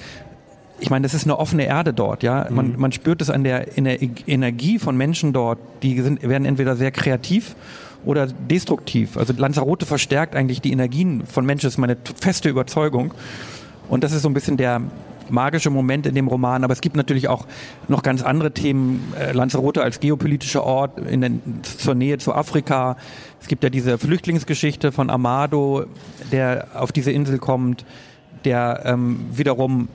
ich 0.80 0.90
meine, 0.90 1.04
das 1.04 1.14
ist 1.14 1.24
eine 1.24 1.40
offene 1.40 1.66
Erde 1.66 1.94
dort, 1.94 2.24
ja. 2.24 2.48
Man, 2.50 2.74
mhm. 2.74 2.80
man 2.80 2.92
spürt 2.92 3.22
es 3.22 3.30
an 3.30 3.44
der, 3.44 3.78
in 3.78 3.86
der 3.86 4.02
Energie 4.28 4.80
von 4.80 4.98
Menschen 4.98 5.32
dort. 5.32 5.58
Die 5.84 6.02
sind, 6.02 6.22
werden 6.22 6.46
entweder 6.46 6.76
sehr 6.76 6.92
kreativ 6.92 7.56
oder 8.04 8.28
destruktiv. 8.28 9.18
Also 9.18 9.34
Lanzarote 9.36 9.86
verstärkt 9.86 10.36
eigentlich 10.36 10.62
die 10.62 10.72
Energien 10.72 11.26
von 11.26 11.46
Menschen, 11.46 11.68
das 11.68 11.74
ist 11.76 11.80
meine 11.80 11.98
feste 12.20 12.50
Überzeugung. 12.50 13.14
Und 13.88 14.04
das 14.04 14.12
ist 14.12 14.24
so 14.24 14.30
ein 14.30 14.34
bisschen 14.34 14.58
der 14.58 14.82
magische 15.30 15.70
Moment 15.70 16.06
in 16.06 16.16
dem 16.16 16.28
Roman. 16.28 16.64
Aber 16.64 16.74
es 16.74 16.82
gibt 16.82 16.96
natürlich 16.96 17.28
auch 17.28 17.46
noch 17.88 18.04
ganz 18.04 18.22
andere 18.22 18.52
Themen. 18.52 19.14
Äh, 19.20 19.32
Lanzarote 19.32 19.82
als 19.82 20.00
geopolitischer 20.00 20.64
Ort 20.64 21.00
in 21.00 21.22
der, 21.22 21.32
zur 21.64 21.96
Nähe 21.96 22.18
zu 22.18 22.34
Afrika. 22.34 22.98
Es 23.42 23.48
gibt 23.48 23.64
ja 23.64 23.70
diese 23.70 23.98
Flüchtlingsgeschichte 23.98 24.92
von 24.92 25.10
Amado, 25.10 25.86
der 26.32 26.68
auf 26.76 26.92
diese 26.92 27.12
Insel 27.12 27.38
kommt, 27.38 27.86
der 28.44 28.82
ähm, 28.86 29.26
wiederum 29.32 29.88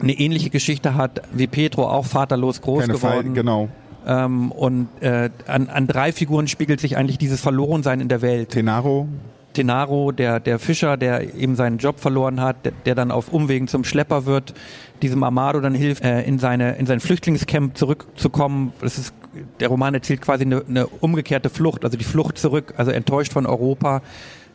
eine 0.00 0.12
ähnliche 0.12 0.50
Geschichte 0.50 0.94
hat 0.94 1.22
wie 1.32 1.46
Petro, 1.46 1.88
auch 1.88 2.06
vaterlos 2.06 2.60
groß 2.60 2.82
Keine 2.82 2.94
geworden. 2.94 3.26
Fall, 3.26 3.32
genau. 3.34 3.68
Ähm, 4.06 4.52
und 4.52 4.88
äh, 5.00 5.30
an, 5.46 5.68
an 5.68 5.86
drei 5.86 6.12
Figuren 6.12 6.48
spiegelt 6.48 6.80
sich 6.80 6.96
eigentlich 6.96 7.18
dieses 7.18 7.40
Verlorensein 7.40 8.00
in 8.00 8.08
der 8.08 8.22
Welt. 8.22 8.50
Tenaro. 8.50 9.06
Tenaro, 9.52 10.12
der, 10.12 10.40
der 10.40 10.58
Fischer, 10.58 10.96
der 10.96 11.34
eben 11.34 11.56
seinen 11.56 11.78
Job 11.78 11.98
verloren 12.00 12.40
hat, 12.40 12.64
der, 12.64 12.72
der 12.86 12.94
dann 12.94 13.10
auf 13.10 13.32
Umwegen 13.32 13.66
zum 13.66 13.84
Schlepper 13.84 14.24
wird, 14.24 14.54
diesem 15.02 15.22
Amado 15.22 15.60
dann 15.60 15.74
hilft, 15.74 16.04
äh, 16.04 16.22
in, 16.22 16.38
seine, 16.38 16.76
in 16.76 16.86
sein 16.86 17.00
Flüchtlingscamp 17.00 17.76
zurückzukommen. 17.76 18.72
Das 18.80 18.98
ist, 18.98 19.14
der 19.60 19.68
Roman 19.68 19.94
erzählt 19.94 20.22
quasi 20.22 20.44
eine, 20.44 20.64
eine 20.66 20.86
umgekehrte 20.86 21.50
Flucht, 21.50 21.84
also 21.84 21.98
die 21.98 22.04
Flucht 22.04 22.38
zurück, 22.38 22.74
also 22.76 22.92
enttäuscht 22.92 23.32
von 23.32 23.46
Europa, 23.46 24.02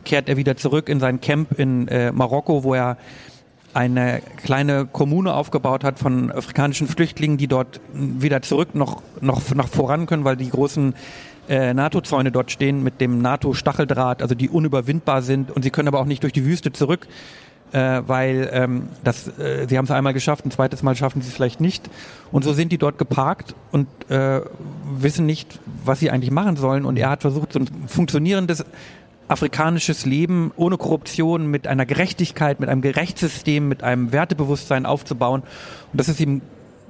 kehrt 0.04 0.28
er 0.28 0.36
wieder 0.36 0.56
zurück 0.56 0.88
in 0.88 1.00
sein 1.00 1.20
Camp 1.20 1.58
in 1.58 1.86
äh, 1.88 2.10
Marokko, 2.10 2.64
wo 2.64 2.74
er 2.74 2.96
eine 3.74 4.22
kleine 4.36 4.86
Kommune 4.86 5.34
aufgebaut 5.34 5.84
hat 5.84 5.98
von 5.98 6.30
afrikanischen 6.30 6.86
Flüchtlingen, 6.86 7.36
die 7.36 7.48
dort 7.48 7.80
wieder 7.92 8.40
zurück 8.42 8.74
noch, 8.74 9.02
noch, 9.20 9.54
noch 9.54 9.68
voran 9.68 10.06
können, 10.06 10.24
weil 10.24 10.36
die 10.36 10.48
großen 10.48 10.94
äh, 11.48 11.74
NATO-Zäune 11.74 12.32
dort 12.32 12.50
stehen 12.50 12.82
mit 12.82 13.00
dem 13.00 13.20
NATO-Stacheldraht, 13.20 14.22
also 14.22 14.34
die 14.34 14.48
unüberwindbar 14.48 15.22
sind 15.22 15.50
und 15.50 15.62
sie 15.62 15.70
können 15.70 15.88
aber 15.88 16.00
auch 16.00 16.06
nicht 16.06 16.22
durch 16.22 16.32
die 16.32 16.44
Wüste 16.44 16.72
zurück, 16.72 17.06
äh, 17.72 18.02
weil 18.06 18.48
ähm, 18.52 18.88
das, 19.02 19.26
äh, 19.38 19.66
sie 19.68 19.76
haben 19.76 19.84
es 19.84 19.90
einmal 19.90 20.14
geschafft, 20.14 20.46
ein 20.46 20.50
zweites 20.52 20.82
Mal 20.82 20.94
schaffen 20.94 21.20
sie 21.20 21.28
es 21.28 21.34
vielleicht 21.34 21.60
nicht. 21.60 21.90
Und 22.30 22.44
so 22.44 22.52
sind 22.52 22.70
die 22.70 22.78
dort 22.78 22.98
geparkt 22.98 23.54
und 23.72 23.88
äh, 24.08 24.40
wissen 24.96 25.26
nicht, 25.26 25.58
was 25.84 25.98
sie 25.98 26.10
eigentlich 26.10 26.30
machen 26.30 26.56
sollen. 26.56 26.84
Und 26.84 26.96
er 26.96 27.10
hat 27.10 27.22
versucht, 27.22 27.52
so 27.52 27.58
ein 27.58 27.68
funktionierendes 27.88 28.64
afrikanisches 29.28 30.06
Leben 30.06 30.52
ohne 30.56 30.76
Korruption, 30.76 31.46
mit 31.46 31.66
einer 31.66 31.86
Gerechtigkeit, 31.86 32.60
mit 32.60 32.68
einem 32.68 32.82
Gerechtssystem, 32.82 33.68
mit 33.68 33.82
einem 33.82 34.12
Wertebewusstsein 34.12 34.86
aufzubauen. 34.86 35.40
Und 35.40 36.00
das 36.00 36.08
ist 36.08 36.20
ihm 36.20 36.42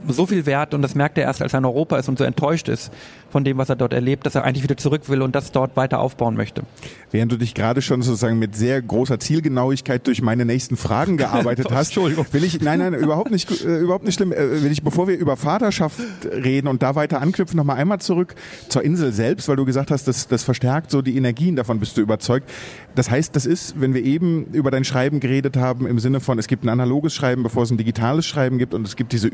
so 0.09 0.27
viel 0.27 0.47
wert 0.47 0.75
und 0.75 0.83
das 0.83 0.95
merkt 0.95 1.19
er 1.19 1.25
erst, 1.25 1.43
als 1.43 1.53
er 1.53 1.59
in 1.59 1.65
Europa 1.65 1.99
ist 1.99 2.09
und 2.09 2.19
so 2.19 2.25
enttäuscht 2.25 2.69
ist 2.69 2.93
von 3.35 3.43
dem, 3.43 3.59
was 3.59 3.69
er 3.69 3.75
dort 3.75 3.93
erlebt, 3.93 4.27
dass 4.27 4.37
er 4.37 4.45
eigentlich 4.45 4.63
wieder 4.63 4.77
zurück 4.77 5.09
will 5.09 5.21
und 5.21 5.35
das 5.35 5.51
dort 5.51 5.77
weiter 5.77 5.99
aufbauen 5.99 6.37
möchte. 6.37 6.63
Während 7.11 7.33
du 7.33 7.37
dich 7.37 7.53
gerade 7.55 7.83
schon 7.83 8.01
sozusagen 8.01 8.39
mit 8.39 8.55
sehr 8.55 8.81
großer 8.81 9.19
Zielgenauigkeit 9.19 10.07
durch 10.07 10.23
meine 10.23 10.45
nächsten 10.45 10.77
Fragen 10.77 11.17
gearbeitet 11.17 11.67
hast, 11.73 11.89
Entschuldigung. 11.89 12.27
will 12.31 12.45
ich, 12.45 12.61
nein, 12.61 12.79
nein, 12.79 12.95
überhaupt 12.95 13.33
nicht, 13.33 13.51
äh, 13.65 13.79
überhaupt 13.79 14.05
nicht 14.05 14.15
schlimm, 14.15 14.33
äh, 14.33 14.63
will 14.63 14.71
ich, 14.71 14.85
bevor 14.85 15.09
wir 15.09 15.19
über 15.19 15.37
Vaterschaft 15.37 15.99
reden 16.25 16.69
und 16.69 16.85
da 16.85 16.95
weiter 16.95 17.21
anknüpfen, 17.21 17.57
nochmal 17.57 17.77
einmal 17.77 18.01
zurück 18.01 18.37
zur 18.69 18.85
Insel 18.85 19.13
selbst, 19.13 19.49
weil 19.49 19.57
du 19.57 19.65
gesagt 19.65 19.91
hast, 19.91 20.07
das, 20.07 20.29
das 20.29 20.45
verstärkt 20.45 20.93
so 20.93 21.03
die 21.03 21.17
Energien, 21.17 21.57
davon 21.57 21.81
bist 21.81 21.97
du 21.97 22.03
überzeugt. 22.03 22.49
Das 22.95 23.11
heißt, 23.11 23.35
das 23.35 23.47
ist, 23.47 23.81
wenn 23.81 23.95
wir 23.95 24.05
eben 24.05 24.47
über 24.53 24.71
dein 24.71 24.85
Schreiben 24.85 25.19
geredet 25.19 25.57
haben, 25.57 25.89
im 25.89 25.99
Sinne 25.99 26.21
von, 26.21 26.39
es 26.39 26.47
gibt 26.47 26.65
ein 26.65 26.69
analoges 26.69 27.15
Schreiben, 27.15 27.43
bevor 27.43 27.65
es 27.65 27.71
ein 27.73 27.79
digitales 27.79 28.27
Schreiben 28.27 28.59
gibt 28.59 28.75
und 28.75 28.87
es 28.87 28.95
gibt 28.95 29.13
diese 29.13 29.27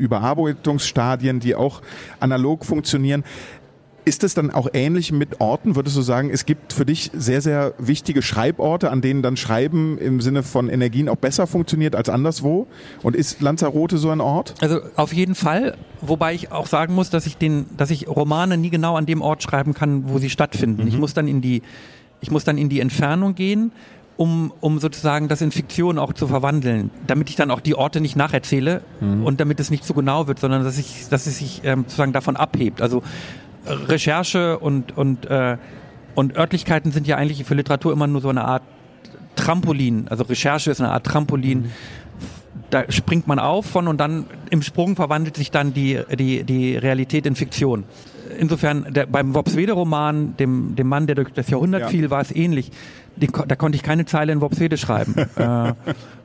Überarbeitungsstadien, 0.61 1.39
die 1.39 1.55
auch 1.55 1.81
analog 2.19 2.65
funktionieren. 2.65 3.23
Ist 4.03 4.23
es 4.23 4.33
dann 4.33 4.49
auch 4.49 4.67
ähnlich 4.73 5.11
mit 5.11 5.41
Orten? 5.41 5.75
Würdest 5.75 5.95
du 5.95 6.01
sagen, 6.01 6.31
es 6.31 6.47
gibt 6.47 6.73
für 6.73 6.85
dich 6.85 7.11
sehr, 7.13 7.39
sehr 7.39 7.75
wichtige 7.77 8.23
Schreiborte, 8.23 8.89
an 8.89 9.01
denen 9.01 9.21
dann 9.21 9.37
Schreiben 9.37 9.99
im 9.99 10.21
Sinne 10.21 10.41
von 10.41 10.69
Energien 10.69 11.07
auch 11.07 11.17
besser 11.17 11.45
funktioniert 11.45 11.95
als 11.95 12.09
anderswo? 12.09 12.65
Und 13.03 13.15
ist 13.15 13.41
Lanzarote 13.41 13.99
so 13.99 14.09
ein 14.09 14.19
Ort? 14.19 14.55
Also 14.59 14.79
auf 14.95 15.13
jeden 15.13 15.35
Fall, 15.35 15.77
wobei 16.01 16.33
ich 16.33 16.51
auch 16.51 16.65
sagen 16.65 16.95
muss, 16.95 17.11
dass 17.11 17.27
ich 17.27 17.37
den, 17.37 17.67
dass 17.77 17.91
ich 17.91 18.07
Romane 18.07 18.57
nie 18.57 18.71
genau 18.71 18.95
an 18.95 19.05
dem 19.05 19.21
Ort 19.21 19.43
schreiben 19.43 19.75
kann, 19.75 20.09
wo 20.09 20.17
sie 20.17 20.31
stattfinden. 20.31 20.81
Mhm. 20.81 20.87
Ich 20.87 20.97
muss 20.97 21.13
dann 21.13 21.27
in 21.27 21.41
die 21.41 21.61
ich 22.23 22.29
muss 22.29 22.43
dann 22.43 22.59
in 22.59 22.69
die 22.69 22.79
Entfernung 22.79 23.33
gehen, 23.33 23.71
um, 24.21 24.53
um 24.59 24.77
sozusagen 24.77 25.29
das 25.29 25.41
in 25.41 25.51
Fiktion 25.51 25.97
auch 25.97 26.13
zu 26.13 26.27
verwandeln, 26.27 26.91
damit 27.07 27.31
ich 27.31 27.35
dann 27.35 27.49
auch 27.49 27.59
die 27.59 27.73
Orte 27.73 28.01
nicht 28.01 28.15
nacherzähle 28.15 28.83
mhm. 28.99 29.23
und 29.25 29.39
damit 29.39 29.59
es 29.59 29.71
nicht 29.71 29.83
zu 29.83 29.95
genau 29.95 30.27
wird, 30.27 30.37
sondern 30.37 30.63
dass, 30.63 30.77
ich, 30.77 31.09
dass 31.09 31.25
es 31.25 31.39
sich 31.39 31.61
ähm, 31.63 31.85
sozusagen 31.87 32.13
davon 32.13 32.35
abhebt. 32.35 32.83
Also 32.83 33.01
äh, 33.65 33.71
Recherche 33.71 34.59
und, 34.59 34.95
und, 34.95 35.25
äh, 35.25 35.57
und 36.13 36.37
Örtlichkeiten 36.37 36.91
sind 36.91 37.07
ja 37.07 37.17
eigentlich 37.17 37.43
für 37.45 37.55
Literatur 37.55 37.91
immer 37.93 38.05
nur 38.05 38.21
so 38.21 38.29
eine 38.29 38.45
Art 38.45 38.61
Trampolin. 39.35 40.07
Also 40.07 40.23
Recherche 40.25 40.69
ist 40.69 40.81
eine 40.81 40.91
Art 40.91 41.03
Trampolin. 41.03 41.61
Mhm. 41.61 41.71
Da 42.69 42.91
springt 42.91 43.25
man 43.25 43.39
auf 43.39 43.65
von 43.65 43.87
und 43.87 43.97
dann 43.97 44.27
im 44.51 44.61
Sprung 44.61 44.95
verwandelt 44.95 45.35
sich 45.35 45.49
dann 45.49 45.73
die, 45.73 45.99
die, 46.15 46.43
die 46.43 46.77
Realität 46.77 47.25
in 47.25 47.35
Fiktion 47.35 47.85
insofern 48.39 48.93
der, 48.93 49.05
beim 49.05 49.33
Wopswede-Roman, 49.33 50.37
dem, 50.37 50.75
dem 50.75 50.87
Mann, 50.87 51.07
der 51.07 51.15
durch 51.15 51.31
das 51.33 51.49
Jahrhundert 51.49 51.81
ja. 51.81 51.87
fiel, 51.87 52.09
war 52.09 52.21
es 52.21 52.31
ähnlich. 52.35 52.71
Die, 53.15 53.27
da 53.27 53.55
konnte 53.55 53.75
ich 53.75 53.83
keine 53.83 54.05
Zeile 54.05 54.31
in 54.31 54.41
Wopswede 54.41 54.77
schreiben. 54.77 55.15
äh, 55.35 55.73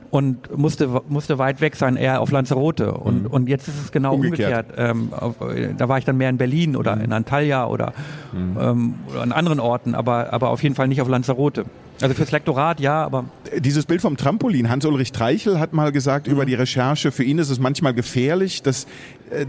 und 0.09 0.57
musste, 0.57 1.01
musste 1.09 1.37
weit 1.37 1.61
weg 1.61 1.75
sein, 1.75 1.95
eher 1.95 2.21
auf 2.21 2.31
Lanzarote. 2.31 2.93
Und, 2.93 3.23
mhm. 3.23 3.27
und 3.27 3.49
jetzt 3.49 3.67
ist 3.67 3.81
es 3.83 3.91
genau 3.91 4.15
umgekehrt. 4.15 4.69
umgekehrt. 4.69 4.89
Ähm, 4.91 5.13
auf, 5.13 5.35
da 5.77 5.89
war 5.89 5.97
ich 5.97 6.05
dann 6.05 6.17
mehr 6.17 6.29
in 6.29 6.37
Berlin 6.37 6.75
oder 6.75 6.95
mhm. 6.95 7.03
in 7.03 7.13
Antalya 7.13 7.67
oder, 7.67 7.93
mhm. 8.33 8.57
ähm, 8.59 8.95
oder 9.09 9.21
an 9.21 9.31
anderen 9.31 9.59
Orten, 9.59 9.95
aber, 9.95 10.33
aber 10.33 10.49
auf 10.49 10.63
jeden 10.63 10.75
Fall 10.75 10.87
nicht 10.87 11.01
auf 11.01 11.07
Lanzarote. 11.07 11.65
Also 12.01 12.13
fürs 12.13 12.31
Lektorat 12.31 12.79
ja, 12.79 13.03
aber. 13.03 13.25
Dieses 13.57 13.85
Bild 13.85 14.01
vom 14.01 14.17
Trampolin, 14.17 14.69
Hans-Ulrich 14.69 15.11
Treichel 15.11 15.59
hat 15.59 15.73
mal 15.73 15.91
gesagt 15.91 16.27
mhm. 16.27 16.33
über 16.33 16.45
die 16.45 16.53
Recherche, 16.53 17.11
für 17.11 17.23
ihn 17.23 17.39
ist 17.39 17.49
es 17.49 17.59
manchmal 17.59 17.93
gefährlich, 17.93 18.61
dass 18.61 18.85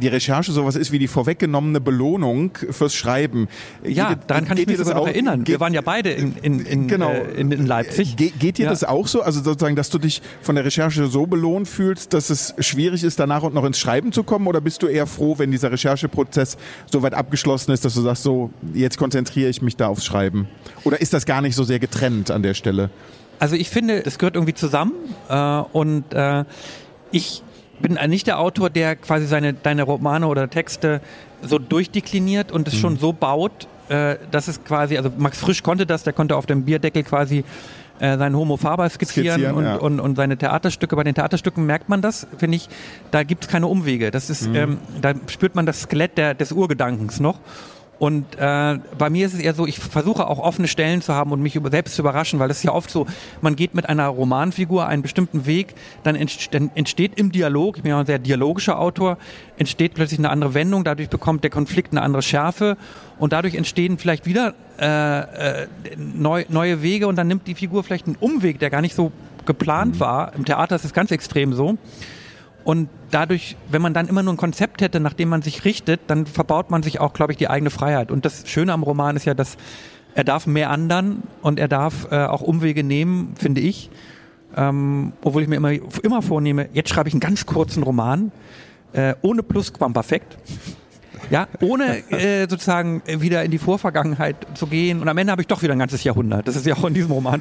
die 0.01 0.09
Recherche 0.09 0.53
sowas 0.53 0.77
ist 0.77 0.93
wie 0.93 0.99
die 0.99 1.09
vorweggenommene 1.09 1.81
Belohnung 1.81 2.53
fürs 2.71 2.95
Schreiben. 2.95 3.49
Ja, 3.85 4.11
geht, 4.11 4.19
daran 4.29 4.45
kann 4.47 4.59
ich 4.59 4.67
mich 4.67 4.79
sogar 4.79 4.95
noch 4.95 5.07
erinnern. 5.07 5.41
Geht, 5.41 5.55
Wir 5.55 5.61
waren 5.61 5.75
ja 5.75 5.81
beide 5.81 6.11
in, 6.11 6.37
in, 6.43 6.61
in, 6.61 6.89
genau, 6.89 7.11
äh, 7.11 7.41
in, 7.41 7.53
in 7.53 7.67
Leipzig. 7.67 8.17
Ge 8.17 8.33
geht 8.39 8.59
dir 8.59 8.65
ja. 8.65 8.71
das 8.71 8.85
auch 8.85 9.07
so? 9.07 9.23
Also 9.23 9.43
sozusagen, 9.43 9.77
dass 9.77 9.91
du 9.91 9.99
dich 9.99 10.23
von 10.43 10.55
der 10.55 10.65
Recherche 10.65 11.07
so 11.07 11.27
belohnt 11.27 11.69
fühlst, 11.69 12.15
dass 12.15 12.31
es 12.31 12.55
schwierig 12.59 13.05
ist, 13.05 13.21
danach 13.21 13.43
und 13.43 13.55
noch 13.55 13.65
ins 13.65 13.79
Schreiben 13.79 14.13
zu 14.13 14.23
kommen? 14.23 14.47
Oder 14.47 14.61
bist 14.61 14.83
du 14.83 14.87
eher 14.87 15.07
froh, 15.07 15.39
wenn 15.39 15.51
dieser 15.51 15.71
Rechercheprozess 15.73 16.57
so 16.91 17.03
weit 17.03 17.15
abgeschlossen 17.15 17.73
ist, 17.73 17.85
dass 17.85 17.95
du 17.95 18.01
sagst, 18.01 18.23
so, 18.23 18.51
jetzt 18.75 18.99
konzentriere 18.99 19.49
ich 19.49 19.63
mich 19.63 19.77
da 19.77 19.89
aufs 19.89 20.05
Schreiben? 20.05 20.49
Oder 20.85 21.01
ist 21.01 21.13
das 21.13 21.27
gar 21.27 21.43
nicht 21.43 21.55
so 21.55 21.65
sehr 21.65 21.79
getrennt? 21.79 22.29
an 22.31 22.43
der 22.43 22.55
Stelle? 22.55 22.91
Also 23.39 23.55
ich 23.55 23.71
finde, 23.71 24.03
das 24.03 24.19
gehört 24.19 24.35
irgendwie 24.35 24.55
zusammen 24.55 24.93
äh, 25.29 25.63
und 25.73 26.13
äh, 26.13 26.45
ich 27.11 27.43
bin 27.81 27.99
nicht 28.09 28.27
der 28.27 28.39
Autor, 28.39 28.71
der 28.71 28.97
quasi 28.97 29.27
seine 29.27 29.55
deine 29.55 29.83
Romane 29.83 30.27
oder 30.27 30.49
Texte 30.51 31.01
so 31.43 31.59
durchdekliniert 31.59 32.53
und 32.53 32.69
es 32.69 32.75
mhm. 32.75 32.79
schon 32.79 32.99
so 32.99 33.13
baut, 33.13 33.69
äh, 33.89 34.17
dass 34.31 34.49
es 34.49 34.65
quasi, 34.65 34.97
also 34.97 35.11
Max 35.17 35.39
Frisch 35.39 35.63
konnte 35.63 35.87
das, 35.87 36.03
der 36.03 36.13
konnte 36.13 36.37
auf 36.37 36.47
dem 36.47 36.65
Bierdeckel 36.65 37.05
quasi 37.05 37.45
äh, 38.01 38.17
seinen 38.17 38.37
Homo 38.37 38.57
Faber 38.57 38.89
skizzieren, 38.89 39.41
skizzieren 39.41 39.57
und, 39.57 39.65
ja. 39.65 39.77
und, 39.77 40.01
und, 40.01 40.17
seine 40.17 40.37
Theaterstücke. 40.37 40.95
Bei 40.95 41.05
den 41.05 41.15
Theaterstücken 41.15 41.67
merkt 41.67 41.89
man 41.89 42.03
das, 42.03 42.27
finde 42.37 42.57
ich, 42.57 42.69
da 43.11 43.23
gibt 43.23 43.45
es 43.45 43.51
keine 43.51 43.67
Umwege. 43.67 44.11
Das 44.11 44.31
ist, 44.31 44.49
mhm. 44.49 44.55
ähm, 44.55 44.79
da 45.01 45.15
spürt 45.27 45.55
man 45.55 45.67
das 45.67 45.83
Skelett 45.83 46.17
der, 46.17 46.35
des 46.35 46.53
Urgedankens 46.53 47.21
noch. 47.21 47.39
Und 47.99 48.37
äh, 48.39 48.79
bei 48.97 49.11
mir 49.11 49.27
ist 49.27 49.35
es 49.35 49.41
eher 49.41 49.55
so, 49.55 49.67
ich 49.67 49.79
versuche 49.81 50.29
auch 50.29 50.39
offene 50.39 50.69
Stellen 50.69 51.03
zu 51.03 51.15
haben 51.15 51.33
und 51.33 51.43
mich 51.43 51.57
über, 51.57 51.71
selbst 51.71 51.97
zu 51.97 52.03
überraschen, 52.03 52.39
weil 52.39 52.51
es 52.51 52.59
ist 52.59 52.63
ja 52.63 52.73
oft 52.73 52.91
so, 52.91 53.07
man 53.41 53.57
geht 53.57 53.75
mit 53.75 53.89
einer 53.89 54.07
Romanfigur 54.07 54.87
einen 54.87 55.03
bestimmten 55.03 55.47
Weg, 55.47 55.75
dann, 56.05 56.15
entsteht, 56.15 56.55
dann 56.55 56.71
entsteht 56.77 57.19
im 57.19 57.33
Dialog, 57.33 57.77
ich 57.77 57.83
bin 57.83 57.91
ja 57.91 57.99
ein 57.99 58.07
sehr 58.07 58.21
dialogischer 58.21 58.79
Autor, 58.79 59.19
entsteht 59.57 59.95
plötzlich 59.95 60.21
eine 60.21 60.31
andere 60.31 60.55
Wendung, 60.55 60.85
dadurch 60.85 61.09
bekommt 61.09 61.43
der 61.43 61.51
Konflikt 61.51 61.93
eine 61.93 62.03
andere 62.03 62.23
Schärfe 62.23 62.77
und 63.19 63.33
dadurch 63.33 63.57
entstehen 63.57 63.99
vielleicht 63.99 64.27
wieder 64.27 64.55
äh, 64.81 65.63
äh, 65.63 65.67
neu, 65.97 66.45
neue 66.49 66.83
Wege 66.83 67.09
und 67.09 67.17
dann 67.17 67.27
nimmt 67.27 67.49
die 67.49 67.57
Figur 67.57 67.83
vielleicht 67.83 68.07
einen 68.07 68.17
Umweg, 68.17 68.61
der 68.61 68.71
gar 68.71 68.81
nicht 68.81 68.95
so 68.95 69.11
geplant 69.45 69.97
mhm. 69.97 70.01
war. 70.01 70.35
Im 70.35 70.45
Theater 70.45 70.77
ist 70.77 70.85
es 70.85 70.93
ganz 70.93 71.11
extrem 71.11 71.53
so. 71.53 71.77
Und 72.65 72.89
dadurch, 73.11 73.57
wenn 73.71 73.81
man 73.81 73.95
dann 73.95 74.09
immer 74.09 74.23
nur 74.23 74.35
ein 74.35 74.37
Konzept 74.37 74.83
hätte, 74.83 75.01
nach 75.01 75.15
dem 75.15 75.29
man 75.29 75.43
sich 75.43 75.65
richtet, 75.65 76.01
dann 76.09 76.27
verbaut 76.27 76.71
man 76.71 76.83
sich 76.83 77.01
auch, 77.01 77.13
glaube 77.13 77.33
ich, 77.33 77.39
die 77.39 77.49
eigene 77.49 77.71
Freiheit. 77.71 78.11
Und 78.11 78.25
das 78.25 78.47
Schöne 78.49 78.73
am 78.73 78.83
Roman 78.83 79.17
ist 79.17 79.25
ja, 79.25 79.35
dass 79.35 79.57
er 80.15 80.25
darf 80.25 80.47
mehr 80.47 80.71
anderen 80.71 81.23
und 81.43 81.59
er 81.59 81.69
darf 81.69 82.11
äh, 82.11 82.25
auch 82.25 82.41
Umwege 82.41 82.83
nehmen, 82.83 83.35
finde 83.37 83.61
ich. 83.61 83.91
Ähm, 84.57 85.13
obwohl 85.23 85.43
ich 85.43 85.49
mir 85.49 85.57
immer, 85.57 85.73
immer 86.03 86.23
vornehme, 86.23 86.69
jetzt 86.73 86.91
schreibe 86.91 87.09
ich 87.09 87.15
einen 87.15 87.21
ganz 87.21 87.47
kurzen 87.47 87.83
Roman, 87.83 88.33
äh, 88.93 89.15
ohne 89.23 89.43
Plusquamperfekt. 89.43 90.37
Ja, 91.31 91.49
ohne 91.61 92.11
äh, 92.11 92.49
sozusagen 92.49 93.03
wieder 93.07 93.45
in 93.45 93.51
die 93.51 93.59
Vorvergangenheit 93.59 94.37
zu 94.55 94.67
gehen. 94.67 95.01
Und 95.01 95.09
am 95.09 95.19
Ende 95.19 95.31
habe 95.31 95.43
ich 95.43 95.49
doch 95.49 95.63
wieder 95.63 95.73
ein 95.73 95.79
ganzes 95.79 96.05
Jahrhundert. 96.05 96.49
Das 96.49 96.57
ist 96.57 96.67
ja 96.67 96.77
auch 96.77 96.85
in 96.85 96.95
diesem 96.95 97.11
Roman. 97.11 97.41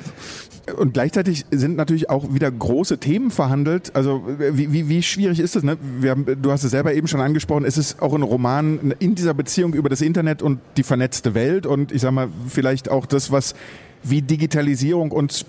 Und 0.77 0.93
gleichzeitig 0.93 1.45
sind 1.51 1.77
natürlich 1.77 2.09
auch 2.09 2.33
wieder 2.33 2.51
große 2.51 2.97
Themen 2.97 3.31
verhandelt. 3.31 3.95
Also 3.95 4.23
wie, 4.37 4.71
wie, 4.73 4.89
wie 4.89 5.01
schwierig 5.01 5.39
ist 5.39 5.55
das? 5.55 5.63
Ne? 5.63 5.77
Haben, 6.03 6.25
du 6.41 6.51
hast 6.51 6.63
es 6.63 6.71
selber 6.71 6.93
eben 6.93 7.07
schon 7.07 7.21
angesprochen. 7.21 7.65
Es 7.65 7.77
ist 7.77 8.01
auch 8.01 8.13
ein 8.13 8.23
Roman 8.23 8.93
in 8.99 9.15
dieser 9.15 9.33
Beziehung 9.33 9.73
über 9.73 9.89
das 9.89 10.01
Internet 10.01 10.41
und 10.41 10.59
die 10.75 10.83
vernetzte 10.83 11.33
Welt 11.33 11.65
und 11.65 11.91
ich 11.91 12.01
sag 12.01 12.11
mal 12.11 12.27
vielleicht 12.47 12.89
auch 12.89 13.05
das, 13.05 13.31
was 13.31 13.55
wie 14.03 14.21
Digitalisierung 14.21 15.11
uns 15.11 15.45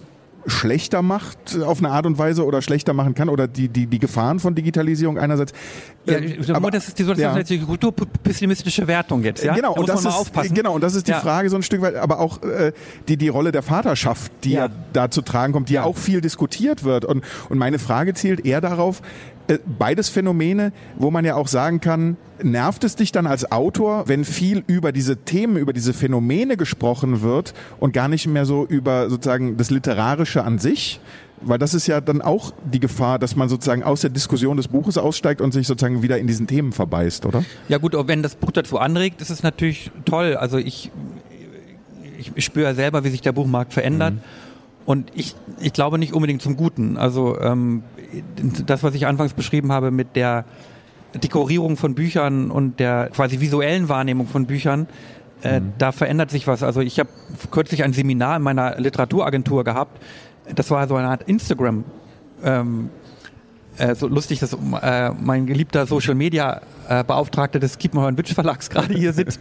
schlechter 0.46 1.02
macht 1.02 1.60
auf 1.60 1.78
eine 1.78 1.90
Art 1.90 2.06
und 2.06 2.18
Weise 2.18 2.44
oder 2.44 2.62
schlechter 2.62 2.92
machen 2.92 3.14
kann 3.14 3.28
oder 3.28 3.46
die, 3.48 3.68
die, 3.68 3.86
die 3.86 3.98
Gefahren 3.98 4.40
von 4.40 4.54
Digitalisierung 4.54 5.18
einerseits. 5.18 5.52
Ja, 6.06 6.18
äh, 6.18 6.38
aber, 6.52 6.70
das 6.70 6.88
ist 6.88 6.98
die, 6.98 7.04
das 7.04 7.18
ja. 7.18 7.42
die 7.42 7.58
kulturpessimistische 7.58 8.86
Wertung 8.86 9.22
jetzt, 9.22 9.44
ja? 9.44 9.54
Genau, 9.54 9.74
da 9.74 9.80
und 9.80 9.88
das 9.88 10.04
ist, 10.04 10.54
Genau, 10.54 10.74
und 10.74 10.82
das 10.82 10.94
ist 10.94 11.06
die 11.06 11.12
ja. 11.12 11.20
Frage 11.20 11.50
so 11.50 11.56
ein 11.56 11.62
Stück 11.62 11.82
weit, 11.82 11.96
aber 11.96 12.20
auch 12.20 12.42
äh, 12.42 12.72
die, 13.08 13.16
die 13.16 13.28
Rolle 13.28 13.52
der 13.52 13.62
Vaterschaft, 13.62 14.32
die 14.44 14.52
ja, 14.52 14.66
ja 14.66 14.72
da 14.92 15.10
zu 15.10 15.22
tragen 15.22 15.52
kommt, 15.52 15.68
die 15.68 15.74
ja. 15.74 15.84
auch 15.84 15.96
viel 15.96 16.20
diskutiert 16.20 16.84
wird. 16.84 17.04
Und, 17.04 17.24
und 17.48 17.58
meine 17.58 17.78
Frage 17.78 18.14
zielt 18.14 18.46
eher 18.46 18.60
darauf, 18.60 19.00
äh, 19.00 19.37
beides 19.78 20.08
Phänomene, 20.08 20.72
wo 20.96 21.10
man 21.10 21.24
ja 21.24 21.34
auch 21.34 21.48
sagen 21.48 21.80
kann, 21.80 22.16
nervt 22.42 22.84
es 22.84 22.96
dich 22.96 23.12
dann 23.12 23.26
als 23.26 23.50
Autor, 23.50 24.06
wenn 24.06 24.24
viel 24.24 24.62
über 24.66 24.92
diese 24.92 25.16
Themen, 25.16 25.56
über 25.56 25.72
diese 25.72 25.94
Phänomene 25.94 26.56
gesprochen 26.56 27.22
wird 27.22 27.54
und 27.80 27.92
gar 27.92 28.08
nicht 28.08 28.26
mehr 28.26 28.44
so 28.44 28.66
über 28.66 29.08
sozusagen 29.10 29.56
das 29.56 29.70
Literarische 29.70 30.44
an 30.44 30.58
sich? 30.58 31.00
Weil 31.40 31.58
das 31.58 31.72
ist 31.72 31.86
ja 31.86 32.00
dann 32.00 32.20
auch 32.20 32.52
die 32.72 32.80
Gefahr, 32.80 33.18
dass 33.18 33.36
man 33.36 33.48
sozusagen 33.48 33.84
aus 33.84 34.00
der 34.00 34.10
Diskussion 34.10 34.56
des 34.56 34.68
Buches 34.68 34.98
aussteigt 34.98 35.40
und 35.40 35.52
sich 35.52 35.66
sozusagen 35.66 36.02
wieder 36.02 36.18
in 36.18 36.26
diesen 36.26 36.46
Themen 36.46 36.72
verbeißt, 36.72 37.26
oder? 37.26 37.44
Ja 37.68 37.78
gut, 37.78 37.94
wenn 38.06 38.22
das 38.22 38.34
Buch 38.34 38.50
dazu 38.50 38.78
anregt, 38.78 39.22
ist 39.22 39.30
es 39.30 39.42
natürlich 39.42 39.90
toll. 40.04 40.34
Also 40.34 40.58
ich, 40.58 40.90
ich, 42.18 42.32
ich 42.34 42.44
spüre 42.44 42.74
selber, 42.74 43.04
wie 43.04 43.10
sich 43.10 43.20
der 43.20 43.32
Buchmarkt 43.32 43.72
verändert. 43.72 44.14
Mhm. 44.14 44.20
Und 44.84 45.12
ich, 45.14 45.36
ich 45.60 45.72
glaube 45.72 45.98
nicht 45.98 46.12
unbedingt 46.12 46.42
zum 46.42 46.56
Guten. 46.56 46.96
Also 46.96 47.38
ähm, 47.40 47.82
das, 48.66 48.82
was 48.82 48.94
ich 48.94 49.06
anfangs 49.06 49.34
beschrieben 49.34 49.72
habe 49.72 49.90
mit 49.90 50.16
der 50.16 50.44
Dekorierung 51.14 51.76
von 51.76 51.94
Büchern 51.94 52.50
und 52.50 52.80
der 52.80 53.10
quasi 53.10 53.40
visuellen 53.40 53.88
Wahrnehmung 53.88 54.26
von 54.26 54.46
Büchern, 54.46 54.86
äh, 55.42 55.60
mhm. 55.60 55.72
da 55.78 55.92
verändert 55.92 56.30
sich 56.30 56.46
was. 56.46 56.62
Also 56.62 56.80
ich 56.80 56.98
habe 56.98 57.10
kürzlich 57.50 57.84
ein 57.84 57.92
Seminar 57.92 58.36
in 58.36 58.42
meiner 58.42 58.78
Literaturagentur 58.78 59.64
gehabt. 59.64 60.00
Das 60.54 60.70
war 60.70 60.86
so 60.88 60.96
eine 60.96 61.08
Art 61.08 61.22
Instagram. 61.24 61.84
Ähm, 62.42 62.90
äh, 63.78 63.94
so 63.94 64.08
lustig, 64.08 64.40
dass 64.40 64.54
äh, 64.54 65.10
mein 65.12 65.46
geliebter 65.46 65.86
Social 65.86 66.14
Media 66.14 66.60
äh, 66.88 67.04
Beauftragter 67.04 67.60
des 67.60 67.78
Kiepenheuer 67.78 68.16
Witsch 68.16 68.34
Verlags 68.34 68.70
gerade 68.70 68.92
hier 68.92 69.12
sitzt. 69.12 69.40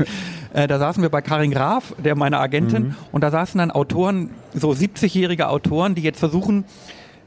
äh, 0.53 0.67
da 0.67 0.77
saßen 0.77 1.01
wir 1.01 1.09
bei 1.09 1.21
Karin 1.21 1.51
Graf, 1.51 1.95
der 1.97 2.15
meine 2.15 2.39
Agentin, 2.39 2.89
mhm. 2.89 2.95
und 3.11 3.23
da 3.23 3.31
saßen 3.31 3.57
dann 3.57 3.71
Autoren, 3.71 4.29
so 4.53 4.71
70-jährige 4.71 5.49
Autoren, 5.49 5.95
die 5.95 6.03
jetzt 6.03 6.19
versuchen, 6.19 6.65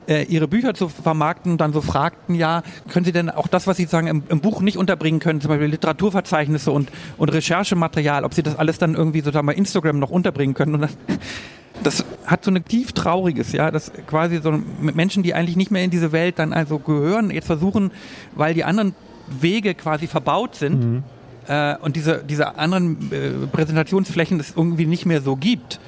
äh, 0.06 0.24
ihre 0.24 0.48
Bücher 0.48 0.74
zu 0.74 0.88
vermarkten 0.88 1.52
und 1.52 1.60
dann 1.60 1.72
so 1.72 1.80
fragten, 1.80 2.34
ja, 2.34 2.62
können 2.88 3.04
Sie 3.04 3.12
denn 3.12 3.30
auch 3.30 3.46
das, 3.46 3.66
was 3.66 3.76
Sie 3.76 3.84
sagen, 3.84 4.06
im, 4.06 4.22
im, 4.28 4.40
Buch 4.40 4.60
nicht 4.60 4.76
unterbringen 4.76 5.20
können, 5.20 5.40
zum 5.40 5.48
Beispiel 5.48 5.68
Literaturverzeichnisse 5.68 6.70
und, 6.70 6.90
und 7.18 7.28
Recherchematerial, 7.32 8.24
ob 8.24 8.34
Sie 8.34 8.42
das 8.42 8.56
alles 8.56 8.78
dann 8.78 8.94
irgendwie 8.94 9.20
sozusagen 9.20 9.46
bei 9.46 9.54
Instagram 9.54 9.98
noch 9.98 10.10
unterbringen 10.10 10.54
können 10.54 10.74
und 10.74 10.80
dann, 10.82 10.90
das 11.82 12.04
hat 12.26 12.44
so 12.44 12.50
eine 12.50 12.62
tief 12.62 12.92
trauriges, 12.92 13.52
ja, 13.52 13.70
dass 13.70 13.92
quasi 14.06 14.40
so 14.42 14.60
Menschen, 14.80 15.22
die 15.22 15.34
eigentlich 15.34 15.56
nicht 15.56 15.70
mehr 15.70 15.84
in 15.84 15.90
diese 15.90 16.12
Welt 16.12 16.38
dann 16.38 16.52
also 16.52 16.78
gehören, 16.78 17.30
jetzt 17.30 17.46
versuchen, 17.46 17.90
weil 18.34 18.54
die 18.54 18.64
anderen 18.64 18.94
Wege 19.28 19.74
quasi 19.74 20.06
verbaut 20.06 20.56
sind 20.56 20.84
mhm. 20.84 21.02
äh, 21.46 21.76
und 21.76 21.96
diese, 21.96 22.24
diese 22.24 22.56
anderen 22.56 23.12
äh, 23.12 23.46
Präsentationsflächen 23.46 24.40
es 24.40 24.54
irgendwie 24.56 24.86
nicht 24.86 25.06
mehr 25.06 25.22
so 25.22 25.36
gibt, 25.36 25.80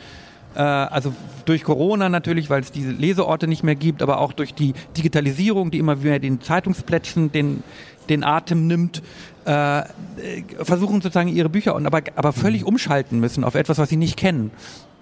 also 0.59 1.12
durch 1.44 1.64
Corona 1.64 2.09
natürlich, 2.09 2.50
weil 2.50 2.61
es 2.61 2.73
diese 2.73 2.90
Leseorte 2.90 3.49
nicht 3.49 3.62
mehr 3.62 3.75
gibt, 3.75 4.02
aber 4.02 4.18
auch 4.18 4.32
durch 4.32 4.54
die 4.54 4.75
Digitalisierung, 4.97 5.71
die 5.71 5.78
immer 5.78 5.97
mehr 5.97 6.18
den 6.18 6.40
Zeitungsplätzen 6.40 7.32
den, 7.32 7.62
den 8.09 8.25
Atem 8.25 8.66
nimmt, 8.66 9.02
äh, 9.44 9.82
versuchen 10.62 11.00
sozusagen 11.00 11.28
ihre 11.28 11.49
Bücher 11.49 11.75
und 11.75 11.87
aber, 11.87 12.02
aber 12.14 12.32
völlig 12.32 12.64
umschalten 12.64 13.21
müssen 13.21 13.44
auf 13.44 13.54
etwas, 13.54 13.78
was 13.78 13.88
sie 13.88 13.97
nicht 13.97 14.16
kennen. 14.16 14.50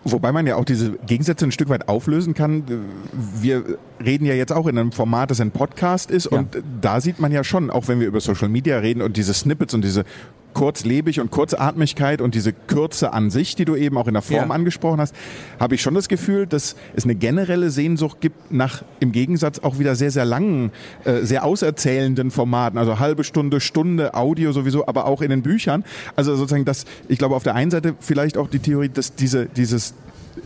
Wobei 0.03 0.33
man 0.33 0.47
ja 0.47 0.57
auch 0.57 0.65
diese 0.65 0.93
Gegensätze 1.07 1.45
ein 1.45 1.53
Stück 1.53 1.69
weit 1.69 1.89
auflösen 1.89 2.33
kann. 2.33 2.65
Wir 3.13 3.79
reden 4.03 4.25
ja 4.25 4.33
jetzt 4.33 4.51
auch 4.51 4.67
in 4.67 4.79
einem 4.79 4.93
Format, 4.93 5.31
das 5.31 5.43
ein 5.43 5.51
Podcast 5.51 6.11
ist. 6.11 6.31
Ja. 6.31 6.39
Und 6.39 6.57
da 6.81 7.03
sieht 7.03 7.21
man 7.21 7.33
ja 7.33 7.45
schon, 7.45 7.71
auch 7.71 7.87
wenn 7.89 8.01
wir 8.01 8.07
über 8.07 8.21
Social 8.21 8.49
Media 8.49 8.79
reden 8.79 9.03
und 9.03 9.19
diese 9.19 9.35
Snippets 9.35 9.75
und 9.75 9.85
diese 9.85 10.05
Kurzlebig 10.55 11.21
und 11.21 11.31
Kurzatmigkeit 11.31 12.21
und 12.21 12.35
diese 12.35 12.53
Kürze 12.53 13.13
an 13.13 13.31
sich, 13.31 13.55
die 13.55 13.65
du 13.65 13.77
eben 13.77 13.97
auch 13.97 14.07
in 14.07 14.15
der 14.15 14.23
Form 14.23 14.49
ja. 14.49 14.55
angesprochen 14.55 15.01
hast, 15.01 15.15
habe 15.59 15.75
ich 15.75 15.83
schon 15.83 15.95
das 15.95 16.09
Gefühl, 16.09 16.47
dass 16.47 16.77
es 16.95 17.05
eine 17.05 17.15
generelle 17.15 17.71
Sehnsucht 17.71 18.21
gibt 18.21 18.53
nach 18.53 18.83
im 19.01 19.13
Gegensatz 19.13 19.61
auch 19.61 19.79
wieder 19.79 19.95
sehr, 19.95 20.11
sehr 20.11 20.25
langen, 20.25 20.73
äh, 21.05 21.19
sehr 21.23 21.45
auserzählenden 21.45 22.31
Formaten, 22.31 22.79
also 22.79 22.99
halbe 22.99 23.25
Stunde, 23.25 23.61
Stunde, 23.61 24.15
Audio 24.15 24.53
sowieso, 24.53 24.87
aber 24.87 25.07
auch 25.07 25.23
in 25.23 25.31
den 25.31 25.43
Büchern. 25.43 25.85
Also 26.17 26.35
sozusagen 26.37 26.65
das, 26.65 26.85
ich 27.09 27.19
glaube 27.19 27.35
auf 27.35 27.43
der 27.43 27.55
einen 27.55 27.71
Seite 27.71 27.95
vielleicht 28.01 28.37
auch 28.37 28.49
die 28.49 28.59
Theorie, 28.59 28.89
dass 28.89 29.15
diese, 29.15 29.47
dieses 29.47 29.95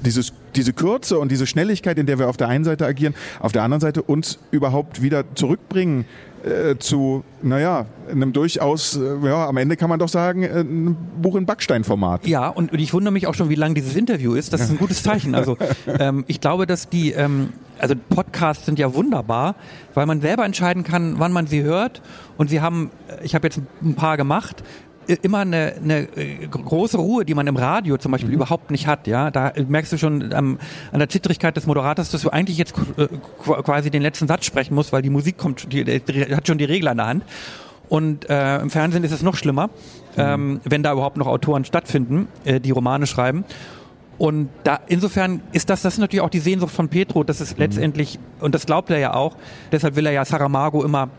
dieses, 0.05 0.33
diese 0.55 0.73
Kürze 0.73 1.19
und 1.19 1.31
diese 1.31 1.47
Schnelligkeit, 1.47 1.99
in 1.99 2.07
der 2.07 2.19
wir 2.19 2.29
auf 2.29 2.37
der 2.37 2.49
einen 2.49 2.65
Seite 2.65 2.87
agieren, 2.87 3.15
auf 3.41 3.53
der 3.53 3.63
anderen 3.63 3.81
Seite 3.81 4.03
uns 4.03 4.39
überhaupt 4.51 5.03
wieder 5.03 5.25
zurückbringen 5.35 6.05
äh, 6.45 6.77
zu, 6.79 7.25
naja, 7.43 7.87
einem 8.11 8.35
durchaus, 8.35 8.97
äh, 8.97 9.27
ja, 9.27 9.47
am 9.47 9.57
Ende 9.57 9.77
kann 9.77 9.89
man 9.89 9.99
doch 9.99 10.11
sagen, 10.11 10.43
äh, 10.43 10.61
ein 10.61 10.95
Buch 11.21 11.37
in 11.37 11.47
Backsteinformat. 11.47 12.27
Ja, 12.27 12.49
und, 12.49 12.71
und 12.71 12.79
ich 12.79 12.93
wundere 12.93 13.13
mich 13.13 13.27
auch 13.27 13.35
schon, 13.35 13.49
wie 13.49 13.55
lang 13.55 13.75
dieses 13.75 13.97
Interview 13.97 14.35
ist. 14.35 14.53
Das 14.53 14.61
ist 14.61 14.71
ein 14.71 14.77
gutes 14.77 15.03
Zeichen. 15.03 15.35
Also 15.35 15.57
ähm, 15.99 16.25
ich 16.27 16.41
glaube, 16.41 16.67
dass 16.67 16.91
die, 16.91 17.13
ähm, 17.13 17.55
also 17.79 17.95
Podcasts 17.97 18.67
sind 18.67 18.79
ja 18.79 18.95
wunderbar, 18.95 19.55
weil 19.95 20.05
man 20.05 20.21
selber 20.21 20.45
entscheiden 20.45 20.85
kann, 20.85 21.19
wann 21.19 21.33
man 21.33 21.47
sie 21.47 21.63
hört. 21.63 22.03
Und 22.37 22.51
sie 22.51 22.61
haben, 22.61 22.91
ich 23.23 23.35
habe 23.35 23.47
jetzt 23.47 23.61
ein 23.83 23.95
paar 23.95 24.19
gemacht, 24.19 24.63
immer 25.07 25.41
eine, 25.41 25.75
eine 25.83 26.01
äh, 26.17 26.47
große 26.47 26.97
Ruhe, 26.97 27.25
die 27.25 27.35
man 27.35 27.47
im 27.47 27.57
Radio 27.57 27.97
zum 27.97 28.13
Beispiel 28.13 28.31
mhm. 28.31 28.37
überhaupt 28.37 28.71
nicht 28.71 28.87
hat. 28.87 29.07
Ja, 29.07 29.31
da 29.31 29.53
merkst 29.69 29.93
du 29.93 29.99
schon 29.99 30.33
ähm, 30.33 30.59
an 30.93 30.99
der 30.99 31.09
Zittrigkeit 31.09 31.57
des 31.57 31.67
Moderators, 31.67 32.11
dass 32.11 32.23
du 32.23 32.31
eigentlich 32.31 32.59
jetzt 32.59 32.75
äh, 32.97 33.07
quasi 33.45 33.91
den 33.91 34.03
letzten 34.03 34.29
Satz 34.29 34.45
sprechen 34.45 34.75
musst, 34.75 34.93
weil 34.93 35.03
die 35.03 35.11
Musik 35.11 35.39
kommt, 35.39 35.73
die, 35.73 35.85
die 35.85 36.35
hat 36.35 36.47
schon 36.47 36.59
die 36.59 36.65
Regler 36.65 36.93
in 36.93 36.99
der 36.99 37.07
Hand. 37.07 37.25
Und 37.89 38.29
äh, 38.31 38.61
im 38.61 38.71
Fernsehen 38.71 39.05
ist 39.05 39.13
es 39.13 39.23
noch 39.23 39.37
schlimmer, 39.37 39.67
mhm. 39.67 39.71
ähm, 40.17 40.61
wenn 40.65 40.83
da 40.83 40.93
überhaupt 40.93 41.17
noch 41.17 41.27
Autoren 41.27 41.65
stattfinden, 41.65 42.29
äh, 42.45 42.61
die 42.61 42.71
Romane 42.71 43.07
schreiben. 43.07 43.45
Und 44.17 44.49
da 44.63 44.81
insofern 44.87 45.43
ist 45.53 45.71
das, 45.71 45.83
das 45.83 45.95
ist 45.95 45.99
natürlich 45.99 46.23
auch 46.23 46.31
die 46.31 46.39
Sehnsucht 46.39 46.73
von 46.73 46.89
Petro, 46.89 47.25
dass 47.25 47.41
es 47.41 47.53
mhm. 47.53 47.61
letztendlich, 47.61 48.19
und 48.41 48.55
das 48.55 48.67
glaubt 48.67 48.91
er 48.91 48.99
ja 48.99 49.15
auch, 49.15 49.37
deshalb 49.73 49.97
will 49.97 50.07
er 50.07 50.13
ja 50.13 50.25
Saramago 50.25 50.85
immer 50.85 51.11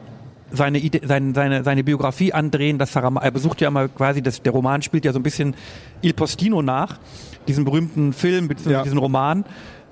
seine, 0.51 0.79
Ide 0.79 1.01
seine, 1.05 1.33
seine, 1.33 1.63
seine 1.63 1.83
Biografie 1.83 2.33
andrehen. 2.33 2.77
Das 2.77 2.95
er 2.95 3.31
besucht 3.31 3.61
ja 3.61 3.67
immer 3.67 3.87
quasi, 3.87 4.21
das, 4.21 4.41
der 4.41 4.51
Roman 4.51 4.81
spielt 4.81 5.05
ja 5.05 5.13
so 5.13 5.19
ein 5.19 5.23
bisschen 5.23 5.55
Il 6.01 6.13
Postino 6.13 6.61
nach, 6.61 6.99
diesen 7.47 7.65
berühmten 7.65 8.13
Film, 8.13 8.49
ja. 8.65 8.83
diesen 8.83 8.97
Roman. 8.97 9.45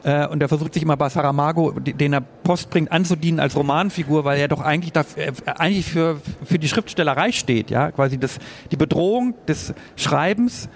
Äh, 0.03 0.27
und 0.27 0.41
er 0.41 0.49
versucht 0.49 0.73
sich 0.73 0.83
immer 0.83 0.97
bei 0.97 1.07
Saramago, 1.09 1.71
den 1.71 2.13
er 2.13 2.21
Post 2.21 2.69
bringt, 2.69 2.91
anzudienen 2.91 3.39
als 3.39 3.55
Romanfigur, 3.55 4.25
weil 4.25 4.39
er 4.39 4.49
doch 4.49 4.61
eigentlich, 4.61 4.91
dafür, 4.91 5.23
äh, 5.23 5.31
eigentlich 5.45 5.85
für, 5.85 6.19
für 6.43 6.59
die 6.59 6.67
Schriftstellerei 6.67 7.31
steht. 7.31 7.69
Ja? 7.69 7.91
Quasi 7.91 8.17
das, 8.17 8.37
die 8.71 8.75
Bedrohung 8.75 9.33
des 9.47 9.73
Schreibens 9.95 10.67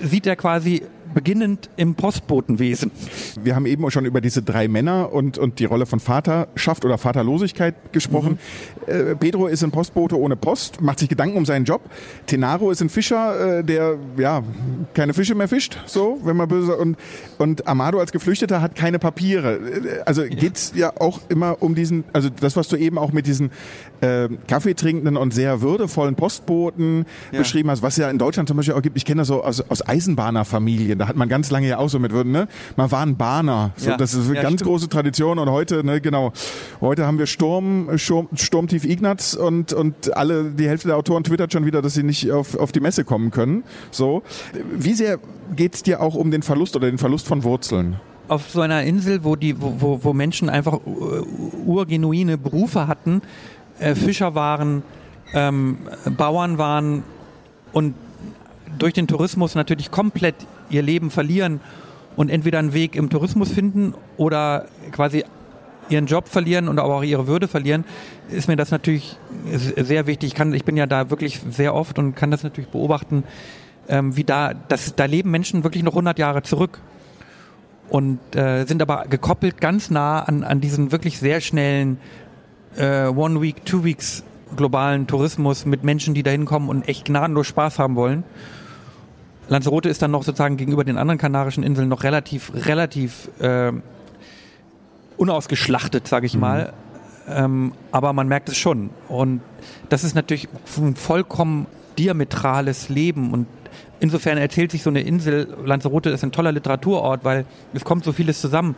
sieht 0.00 0.26
er 0.26 0.36
quasi 0.36 0.82
beginnend 1.14 1.70
im 1.76 1.94
Postbotenwesen. 1.94 2.90
Wir 3.42 3.54
haben 3.54 3.66
eben 3.66 3.90
schon 3.90 4.04
über 4.04 4.20
diese 4.20 4.42
drei 4.42 4.68
Männer 4.68 5.12
und, 5.12 5.38
und 5.38 5.58
die 5.58 5.64
Rolle 5.64 5.86
von 5.86 6.00
Vaterschaft 6.00 6.84
oder 6.84 6.98
Vaterlosigkeit 6.98 7.74
gesprochen. 7.92 8.38
Mhm. 8.86 8.92
Äh, 8.92 9.16
Pedro 9.16 9.46
ist 9.46 9.62
ein 9.62 9.70
Postbote 9.70 10.18
ohne 10.18 10.36
Post, 10.36 10.80
macht 10.80 10.98
sich 10.98 11.08
Gedanken 11.08 11.36
um 11.36 11.46
seinen 11.46 11.64
Job. 11.64 11.82
Tenaro 12.26 12.70
ist 12.70 12.82
ein 12.82 12.88
Fischer, 12.88 13.58
äh, 13.58 13.64
der 13.64 13.96
ja 14.18 14.42
keine 14.94 15.14
Fische 15.14 15.34
mehr 15.34 15.48
fischt, 15.48 15.78
so, 15.86 16.20
wenn 16.24 16.36
man 16.36 16.48
böse 16.48 16.76
und 16.76 16.96
und 17.38 17.66
Amado 17.66 17.98
als 17.98 18.12
Geflüchteter 18.12 18.60
hat 18.60 18.74
keine 18.74 18.98
Papiere. 18.98 19.54
Äh, 19.54 20.02
also 20.04 20.22
ja. 20.22 20.28
geht's 20.28 20.72
ja 20.74 20.92
auch 20.98 21.20
immer 21.28 21.62
um 21.62 21.74
diesen, 21.74 22.04
also 22.12 22.28
das, 22.28 22.56
was 22.56 22.68
du 22.68 22.76
eben 22.76 22.98
auch 22.98 23.12
mit 23.12 23.26
diesen 23.26 23.50
äh, 24.00 24.28
Kaffeetrinkenden 24.48 25.16
und 25.16 25.32
sehr 25.32 25.60
würdevollen 25.60 26.14
Postboten 26.14 27.06
ja. 27.32 27.38
beschrieben 27.38 27.70
hast, 27.70 27.82
was 27.82 27.96
ja 27.96 28.10
in 28.10 28.18
Deutschland 28.18 28.48
zum 28.48 28.56
Beispiel 28.56 28.74
auch 28.74 28.82
gibt. 28.82 28.96
Ich 28.96 29.04
kenne 29.04 29.22
das 29.22 29.28
so 29.28 29.42
aus, 29.42 29.60
aus 29.60 29.86
Eisenbahnerfamilien 29.86 30.98
da 31.04 31.08
hat 31.08 31.16
man 31.16 31.28
ganz 31.28 31.50
lange 31.50 31.68
ja 31.68 31.78
auch 31.78 31.88
so 31.88 31.98
mit, 31.98 32.12
ne? 32.12 32.48
Man 32.76 32.90
war 32.90 33.02
ein 33.02 33.16
Bahner. 33.16 33.72
So, 33.76 33.90
ja. 33.90 33.96
Das 33.98 34.14
ist 34.14 34.26
eine 34.26 34.36
ja, 34.36 34.42
ganz 34.42 34.54
stimmt. 34.54 34.70
große 34.70 34.88
Tradition 34.88 35.38
und 35.38 35.50
heute, 35.50 35.84
ne, 35.84 36.00
genau. 36.00 36.32
Heute 36.80 37.06
haben 37.06 37.18
wir 37.18 37.26
Sturm, 37.26 37.90
Sturm, 37.96 38.28
Sturmtief 38.34 38.86
Ignaz 38.86 39.34
und, 39.34 39.74
und 39.74 40.16
alle, 40.16 40.44
die 40.44 40.66
Hälfte 40.66 40.88
der 40.88 40.96
Autoren 40.96 41.22
twittert 41.22 41.52
schon 41.52 41.66
wieder, 41.66 41.82
dass 41.82 41.92
sie 41.92 42.02
nicht 42.02 42.30
auf, 42.32 42.56
auf 42.56 42.72
die 42.72 42.80
Messe 42.80 43.04
kommen 43.04 43.30
können. 43.30 43.64
So. 43.90 44.22
Wie 44.72 44.94
sehr 44.94 45.18
geht 45.54 45.74
es 45.74 45.82
dir 45.82 46.00
auch 46.00 46.14
um 46.14 46.30
den 46.30 46.42
Verlust 46.42 46.74
oder 46.74 46.88
den 46.88 46.98
Verlust 46.98 47.26
von 47.26 47.44
Wurzeln? 47.44 48.00
Auf 48.28 48.50
so 48.50 48.62
einer 48.62 48.82
Insel, 48.84 49.24
wo 49.24 49.36
die, 49.36 49.60
wo, 49.60 49.76
wo, 49.78 50.00
wo 50.04 50.12
Menschen 50.14 50.48
einfach 50.48 50.80
urgenuine 51.66 52.38
Berufe 52.38 52.88
hatten, 52.88 53.20
äh, 53.78 53.94
Fischer 53.94 54.34
waren, 54.34 54.82
ähm, 55.34 55.76
Bauern 56.16 56.56
waren, 56.56 57.02
und 57.72 57.94
durch 58.78 58.92
den 58.92 59.06
Tourismus 59.06 59.54
natürlich 59.54 59.90
komplett 59.90 60.36
ihr 60.74 60.82
Leben 60.82 61.10
verlieren 61.10 61.60
und 62.16 62.30
entweder 62.30 62.58
einen 62.58 62.74
Weg 62.74 62.96
im 62.96 63.10
Tourismus 63.10 63.50
finden 63.50 63.94
oder 64.16 64.66
quasi 64.92 65.24
ihren 65.88 66.06
Job 66.06 66.28
verlieren 66.28 66.68
und 66.68 66.78
aber 66.78 66.94
auch 66.94 67.02
ihre 67.02 67.26
Würde 67.26 67.48
verlieren, 67.48 67.84
ist 68.30 68.48
mir 68.48 68.56
das 68.56 68.70
natürlich 68.70 69.16
sehr 69.50 70.06
wichtig. 70.06 70.28
Ich, 70.28 70.34
kann, 70.34 70.54
ich 70.54 70.64
bin 70.64 70.76
ja 70.76 70.86
da 70.86 71.10
wirklich 71.10 71.40
sehr 71.50 71.74
oft 71.74 71.98
und 71.98 72.14
kann 72.14 72.30
das 72.30 72.42
natürlich 72.42 72.70
beobachten, 72.70 73.24
ähm, 73.88 74.16
wie 74.16 74.24
da, 74.24 74.54
das, 74.54 74.94
da 74.96 75.04
leben 75.04 75.30
Menschen 75.30 75.62
wirklich 75.62 75.82
noch 75.82 75.92
100 75.92 76.18
Jahre 76.18 76.42
zurück 76.42 76.80
und 77.90 78.18
äh, 78.34 78.64
sind 78.64 78.80
aber 78.80 79.04
gekoppelt 79.08 79.60
ganz 79.60 79.90
nah 79.90 80.20
an, 80.20 80.42
an 80.42 80.60
diesen 80.60 80.90
wirklich 80.90 81.18
sehr 81.18 81.40
schnellen 81.40 81.98
äh, 82.76 83.06
One 83.08 83.42
Week, 83.42 83.64
Two 83.66 83.84
Weeks 83.84 84.24
globalen 84.56 85.06
Tourismus 85.06 85.66
mit 85.66 85.84
Menschen, 85.84 86.14
die 86.14 86.22
da 86.22 86.30
hinkommen 86.30 86.68
und 86.68 86.88
echt 86.88 87.04
gnadenlos 87.04 87.46
Spaß 87.46 87.78
haben 87.78 87.96
wollen. 87.96 88.24
Lanzarote 89.48 89.88
ist 89.88 90.02
dann 90.02 90.10
noch 90.10 90.22
sozusagen 90.22 90.56
gegenüber 90.56 90.84
den 90.84 90.96
anderen 90.96 91.18
Kanarischen 91.18 91.62
Inseln 91.62 91.88
noch 91.88 92.02
relativ, 92.02 92.52
relativ 92.54 93.28
äh, 93.40 93.72
unausgeschlachtet, 95.16 96.08
sage 96.08 96.26
ich 96.26 96.34
mhm. 96.34 96.40
mal. 96.40 96.72
Ähm, 97.28 97.72
aber 97.90 98.12
man 98.12 98.28
merkt 98.28 98.48
es 98.48 98.56
schon. 98.56 98.90
Und 99.08 99.40
das 99.88 100.04
ist 100.04 100.14
natürlich 100.14 100.48
ein 100.76 100.96
vollkommen 100.96 101.66
diametrales 101.98 102.88
Leben. 102.88 103.32
Und 103.32 103.46
insofern 104.00 104.38
erzählt 104.38 104.70
sich 104.70 104.82
so 104.82 104.90
eine 104.90 105.00
Insel, 105.00 105.56
Lanzarote 105.64 106.10
ist 106.10 106.22
ein 106.24 106.32
toller 106.32 106.52
Literaturort, 106.52 107.24
weil 107.24 107.46
es 107.72 107.84
kommt 107.84 108.04
so 108.04 108.12
vieles 108.12 108.40
zusammen. 108.40 108.76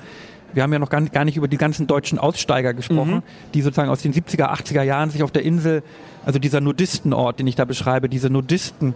Wir 0.54 0.62
haben 0.62 0.72
ja 0.72 0.78
noch 0.78 0.88
gar 0.88 1.00
nicht, 1.00 1.12
gar 1.12 1.24
nicht 1.24 1.36
über 1.36 1.48
die 1.48 1.58
ganzen 1.58 1.86
deutschen 1.86 2.18
Aussteiger 2.18 2.74
gesprochen, 2.74 3.16
mhm. 3.16 3.22
die 3.54 3.62
sozusagen 3.62 3.90
aus 3.90 4.02
den 4.02 4.12
70er, 4.12 4.50
80er 4.52 4.82
Jahren 4.82 5.10
sich 5.10 5.22
auf 5.22 5.30
der 5.30 5.42
Insel, 5.42 5.82
also 6.24 6.38
dieser 6.38 6.60
Nudistenort, 6.60 7.38
den 7.38 7.46
ich 7.46 7.54
da 7.56 7.64
beschreibe, 7.64 8.08
diese 8.08 8.30
Nudisten, 8.30 8.94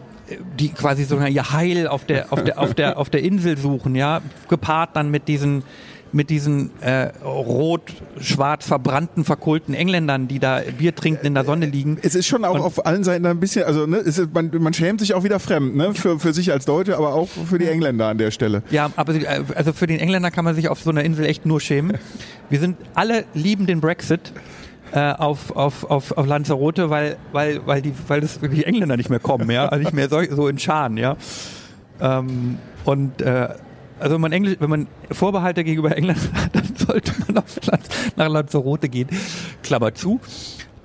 die 0.59 0.69
quasi 0.71 1.05
sozusagen 1.05 1.35
ihr 1.35 1.53
Heil 1.53 1.87
auf 1.87 2.05
der, 2.05 2.33
auf 2.33 2.43
der, 2.43 2.59
auf 2.59 2.75
der, 2.75 2.99
auf 2.99 3.11
der 3.11 3.23
Insel 3.23 3.59
suchen, 3.59 3.95
ja, 3.95 4.21
gepaart 4.49 4.97
dann 4.97 5.11
mit 5.11 5.29
diesen 5.29 5.63
mit 6.13 6.31
diesen 6.31 6.71
äh, 6.81 7.11
rot-schwarz 7.25 8.67
verbrannten, 8.67 9.25
verkohlten 9.25 9.75
Engländern, 9.75 10.29
die 10.29 10.39
da 10.39 10.61
Bier 10.77 10.95
trinken 10.95 11.27
in 11.27 11.35
der 11.35 11.45
Sonne 11.45 11.67
liegen. 11.67 11.99
Es 12.03 12.15
ist 12.15 12.27
schon 12.27 12.45
auch 12.45 12.55
und 12.55 12.61
auf 12.61 12.85
allen 12.87 13.05
Seiten 13.05 13.27
ein 13.27 13.41
bisschen, 13.41 13.65
also 13.65 13.87
ne, 13.87 13.99
ist, 13.99 14.33
man, 14.35 14.51
man 14.59 14.75
schämt 14.75 15.01
sich 15.01 15.15
auch 15.15 15.25
wieder 15.25 15.39
fremd, 15.39 15.77
ne? 15.77 15.95
Für, 15.95 16.19
für 16.19 16.33
sich 16.33 16.53
als 16.53 16.65
Deutsche, 16.65 16.97
aber 16.97 17.15
auch 17.15 17.29
für 17.29 17.59
die 17.59 17.67
Engländer 17.67 18.09
an 18.09 18.19
der 18.19 18.31
Stelle. 18.31 18.63
Ja, 18.71 18.91
aber 18.97 19.15
äh, 19.15 19.43
also 19.55 19.73
für 19.73 19.87
den 19.87 20.01
Engländer 20.01 20.31
kann 20.31 20.45
man 20.45 20.55
sich 20.55 20.69
auf 20.69 20.81
so 20.81 20.91
einer 20.91 21.05
Insel 21.05 21.27
echt 21.27 21.47
nur 21.47 21.61
schämen. 21.61 21.99
Wir 22.49 22.61
sind 22.61 22.77
alle 22.95 23.25
lieben 23.35 23.67
den 23.67 23.81
Brexit. 23.81 24.33
Äh, 24.93 25.13
auf, 25.13 25.55
auf, 25.55 25.89
auf, 25.89 26.11
auf 26.19 26.27
Lanzarote, 26.27 26.91
weil, 26.91 27.17
weil, 27.31 27.65
weil, 27.65 27.81
die, 27.81 27.93
weil 28.09 28.23
das, 28.23 28.41
die 28.41 28.65
Engländer 28.65 28.97
nicht 28.97 29.09
mehr 29.09 29.21
kommen, 29.21 29.49
ja, 29.49 29.69
also 29.69 29.85
nicht 29.85 29.93
mehr 29.93 30.09
so, 30.09 30.21
so 30.35 30.49
in 30.49 30.59
Scharen, 30.59 30.97
ja. 30.97 31.17
Ähm, 32.01 32.59
und 32.85 33.23
äh, 33.23 33.51
also 34.01 34.15
wenn 34.15 34.21
man 34.21 34.33
Englisch, 34.33 34.57
wenn 34.59 34.71
man 34.71 34.87
Vorbehalte 35.11 35.63
gegenüber 35.65 35.97
England 35.97 36.19
hat, 36.35 36.57
dann 36.57 36.75
sollte 36.77 37.13
man 37.27 37.39
auf 37.39 37.61
Platz 37.61 37.89
nach 38.17 38.29
Lanzarote 38.29 38.89
gehen. 38.89 39.09
Klammer 39.63 39.95
zu. 39.95 40.21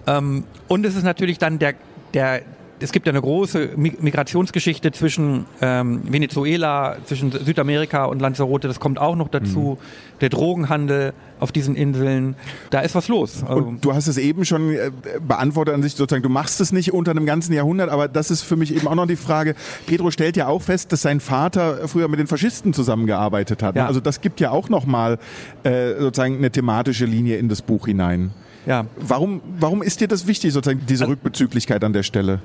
Ähm, 0.08 0.44
und 0.68 0.86
es 0.86 0.96
ist 0.96 1.04
natürlich 1.04 1.38
dann 1.38 1.60
der, 1.60 1.76
der, 2.14 2.42
es 2.80 2.92
gibt 2.92 3.06
ja 3.06 3.14
eine 3.14 3.22
große 3.22 3.70
Migrationsgeschichte 3.76 4.92
zwischen 4.92 5.46
ähm, 5.62 6.02
Venezuela, 6.04 6.98
zwischen 7.06 7.32
Südamerika 7.32 8.06
und 8.06 8.22
Lanzarote, 8.22 8.68
das 8.68 8.80
kommt 8.80 9.00
auch 9.00 9.16
noch 9.16 9.30
dazu. 9.30 9.78
Mhm. 9.80 10.06
Der 10.22 10.30
Drogenhandel 10.30 11.14
auf 11.40 11.52
diesen 11.52 11.76
Inseln, 11.76 12.36
da 12.70 12.80
ist 12.80 12.96
was 12.96 13.10
los. 13.10 13.44
Also 13.44 13.64
und 13.64 13.84
du 13.84 13.94
hast 13.94 14.08
es 14.08 14.18
eben 14.18 14.46
schon 14.46 14.72
äh, 14.72 14.92
beantwortet 15.26 15.74
an 15.74 15.84
sich 15.84 15.94
sozusagen, 15.94 16.24
du 16.24 16.30
machst 16.30 16.62
es 16.62 16.72
nicht 16.72 16.94
unter 16.94 17.12
einem 17.12 17.26
ganzen 17.26 17.54
Jahrhundert, 17.54 17.90
aber 17.90 18.08
das 18.08 18.32
ist 18.32 18.42
für 18.42 18.56
mich 18.56 18.74
eben 18.74 18.88
auch 18.88 18.96
noch 18.96 19.08
die 19.08 19.18
Frage, 19.18 19.56
Pedro 19.86 20.12
stellt 20.12 20.38
ja 20.38 20.48
auch 20.48 20.62
fest, 20.62 20.92
dass 20.92 21.02
sein 21.02 21.20
Vater 21.20 21.88
früher 21.88 22.08
mit 22.08 22.20
den 22.20 22.28
Faschisten 22.28 22.74
zusammengearbeitet 22.74 23.64
hat. 23.64 23.76
Ja. 23.76 23.88
Also 23.88 24.00
das 24.00 24.22
gibt 24.22 24.40
ja 24.40 24.52
auch 24.52 24.70
nochmal 24.70 25.18
äh, 25.64 25.94
sozusagen 26.00 26.38
eine 26.38 26.52
thematische 26.52 27.06
Linie 27.06 27.38
in 27.38 27.50
das 27.50 27.62
Buch 27.62 27.86
hinein. 27.88 28.32
Ja. 28.66 28.86
Warum, 28.96 29.42
warum 29.60 29.82
ist 29.82 30.02
dir 30.02 30.08
das 30.08 30.28
wichtig, 30.28 30.54
sozusagen 30.54 30.82
diese 30.88 31.04
also, 31.04 31.14
Rückbezüglichkeit 31.14 31.84
an 31.84 31.94
der 31.94 32.04
Stelle? 32.04 32.40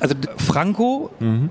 Also 0.00 0.14
Franco, 0.36 1.10
mhm. 1.20 1.50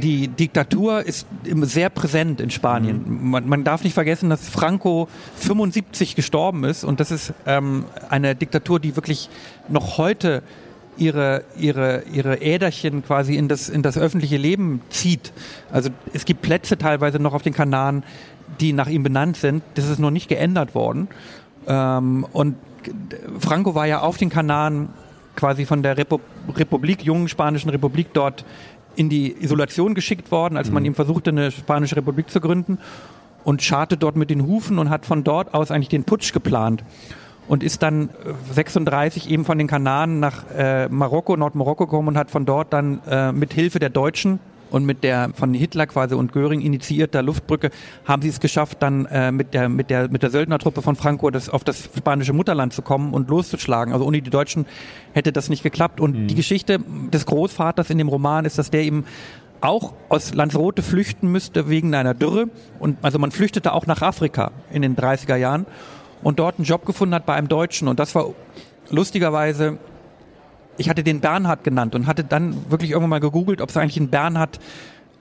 die 0.00 0.28
Diktatur 0.28 1.04
ist 1.04 1.26
sehr 1.62 1.90
präsent 1.90 2.40
in 2.40 2.50
Spanien. 2.50 3.04
Mhm. 3.04 3.30
Man, 3.30 3.48
man, 3.48 3.64
darf 3.64 3.82
nicht 3.84 3.94
vergessen, 3.94 4.30
dass 4.30 4.48
Franco 4.48 5.08
75 5.36 6.14
gestorben 6.14 6.64
ist 6.64 6.84
und 6.84 7.00
das 7.00 7.10
ist 7.10 7.34
ähm, 7.46 7.84
eine 8.08 8.34
Diktatur, 8.34 8.78
die 8.78 8.96
wirklich 8.96 9.28
noch 9.68 9.98
heute 9.98 10.42
ihre, 10.96 11.44
ihre, 11.58 12.04
ihre 12.12 12.40
Äderchen 12.40 13.04
quasi 13.04 13.36
in 13.36 13.48
das, 13.48 13.68
in 13.68 13.82
das 13.82 13.96
öffentliche 13.98 14.36
Leben 14.36 14.82
zieht. 14.90 15.32
Also 15.72 15.90
es 16.12 16.24
gibt 16.24 16.42
Plätze 16.42 16.76
teilweise 16.76 17.18
noch 17.18 17.34
auf 17.34 17.42
den 17.42 17.54
Kanaren, 17.54 18.04
die 18.60 18.72
nach 18.72 18.88
ihm 18.88 19.02
benannt 19.02 19.36
sind. 19.36 19.62
Das 19.74 19.88
ist 19.88 19.98
noch 19.98 20.10
nicht 20.10 20.28
geändert 20.28 20.74
worden. 20.74 21.08
Ähm, 21.66 22.26
und 22.32 22.56
Franco 23.38 23.74
war 23.74 23.86
ja 23.86 24.00
auf 24.00 24.16
den 24.16 24.30
Kanaren 24.30 24.88
quasi 25.36 25.64
von 25.64 25.82
der 25.82 25.96
Repu 25.96 26.18
Republik, 26.54 27.02
jungen 27.02 27.28
spanischen 27.28 27.70
Republik 27.70 28.08
dort 28.12 28.44
in 28.96 29.08
die 29.08 29.32
Isolation 29.42 29.94
geschickt 29.94 30.30
worden, 30.30 30.56
als 30.56 30.70
man 30.70 30.82
mhm. 30.82 30.88
ihm 30.88 30.94
versuchte, 30.94 31.30
eine 31.30 31.50
spanische 31.50 31.96
Republik 31.96 32.30
zu 32.30 32.40
gründen 32.40 32.78
und 33.44 33.62
scharte 33.62 33.96
dort 33.96 34.16
mit 34.16 34.30
den 34.30 34.46
Hufen 34.46 34.78
und 34.78 34.90
hat 34.90 35.06
von 35.06 35.24
dort 35.24 35.54
aus 35.54 35.70
eigentlich 35.70 35.88
den 35.88 36.04
Putsch 36.04 36.32
geplant 36.32 36.84
und 37.48 37.62
ist 37.62 37.82
dann 37.82 38.10
36 38.52 39.30
eben 39.30 39.44
von 39.44 39.58
den 39.58 39.66
Kanaren 39.66 40.20
nach 40.20 40.44
äh, 40.56 40.88
Marokko, 40.88 41.36
Nordmarokko 41.36 41.86
gekommen 41.86 42.08
und 42.08 42.18
hat 42.18 42.30
von 42.30 42.44
dort 42.44 42.72
dann 42.72 43.00
äh, 43.08 43.32
mit 43.32 43.52
Hilfe 43.52 43.78
der 43.78 43.90
Deutschen 43.90 44.38
und 44.72 44.84
mit 44.86 45.04
der 45.04 45.30
von 45.34 45.52
Hitler 45.54 45.86
quasi 45.86 46.14
und 46.14 46.32
Göring 46.32 46.60
initiierter 46.60 47.22
Luftbrücke 47.22 47.70
haben 48.04 48.22
sie 48.22 48.28
es 48.28 48.40
geschafft, 48.40 48.78
dann 48.80 49.06
äh, 49.06 49.30
mit 49.30 49.54
der 49.54 49.68
mit 49.68 49.90
der 49.90 50.10
mit 50.10 50.22
der 50.22 50.30
Söldnertruppe 50.30 50.82
von 50.82 50.96
Franco 50.96 51.30
das, 51.30 51.48
auf 51.48 51.62
das 51.62 51.90
spanische 51.96 52.32
Mutterland 52.32 52.72
zu 52.72 52.82
kommen 52.82 53.12
und 53.12 53.28
loszuschlagen. 53.28 53.92
Also 53.92 54.06
ohne 54.06 54.22
die 54.22 54.30
Deutschen 54.30 54.66
hätte 55.12 55.32
das 55.32 55.50
nicht 55.50 55.62
geklappt. 55.62 56.00
Und 56.00 56.16
mhm. 56.18 56.26
die 56.28 56.34
Geschichte 56.34 56.80
des 57.12 57.26
Großvaters 57.26 57.90
in 57.90 57.98
dem 57.98 58.08
Roman 58.08 58.46
ist, 58.46 58.58
dass 58.58 58.70
der 58.70 58.82
eben 58.82 59.04
auch 59.60 59.92
aus 60.08 60.34
Lanzarote 60.34 60.82
flüchten 60.82 61.30
müsste 61.30 61.68
wegen 61.68 61.94
einer 61.94 62.14
Dürre. 62.14 62.46
Und 62.78 62.98
also 63.02 63.18
man 63.18 63.30
flüchtete 63.30 63.72
auch 63.74 63.86
nach 63.86 64.00
Afrika 64.00 64.52
in 64.72 64.82
den 64.82 64.96
30er 64.96 65.36
Jahren 65.36 65.66
und 66.22 66.38
dort 66.38 66.58
einen 66.58 66.64
Job 66.64 66.86
gefunden 66.86 67.14
hat 67.14 67.26
bei 67.26 67.34
einem 67.34 67.48
Deutschen. 67.48 67.88
Und 67.88 68.00
das 68.00 68.14
war 68.14 68.26
lustigerweise 68.90 69.78
ich 70.76 70.88
hatte 70.88 71.02
den 71.02 71.20
Bernhard 71.20 71.64
genannt 71.64 71.94
und 71.94 72.06
hatte 72.06 72.24
dann 72.24 72.70
wirklich 72.70 72.90
irgendwann 72.90 73.10
mal 73.10 73.20
gegoogelt, 73.20 73.60
ob 73.60 73.70
es 73.70 73.76
eigentlich 73.76 73.98
einen 73.98 74.08
Bernhard 74.08 74.58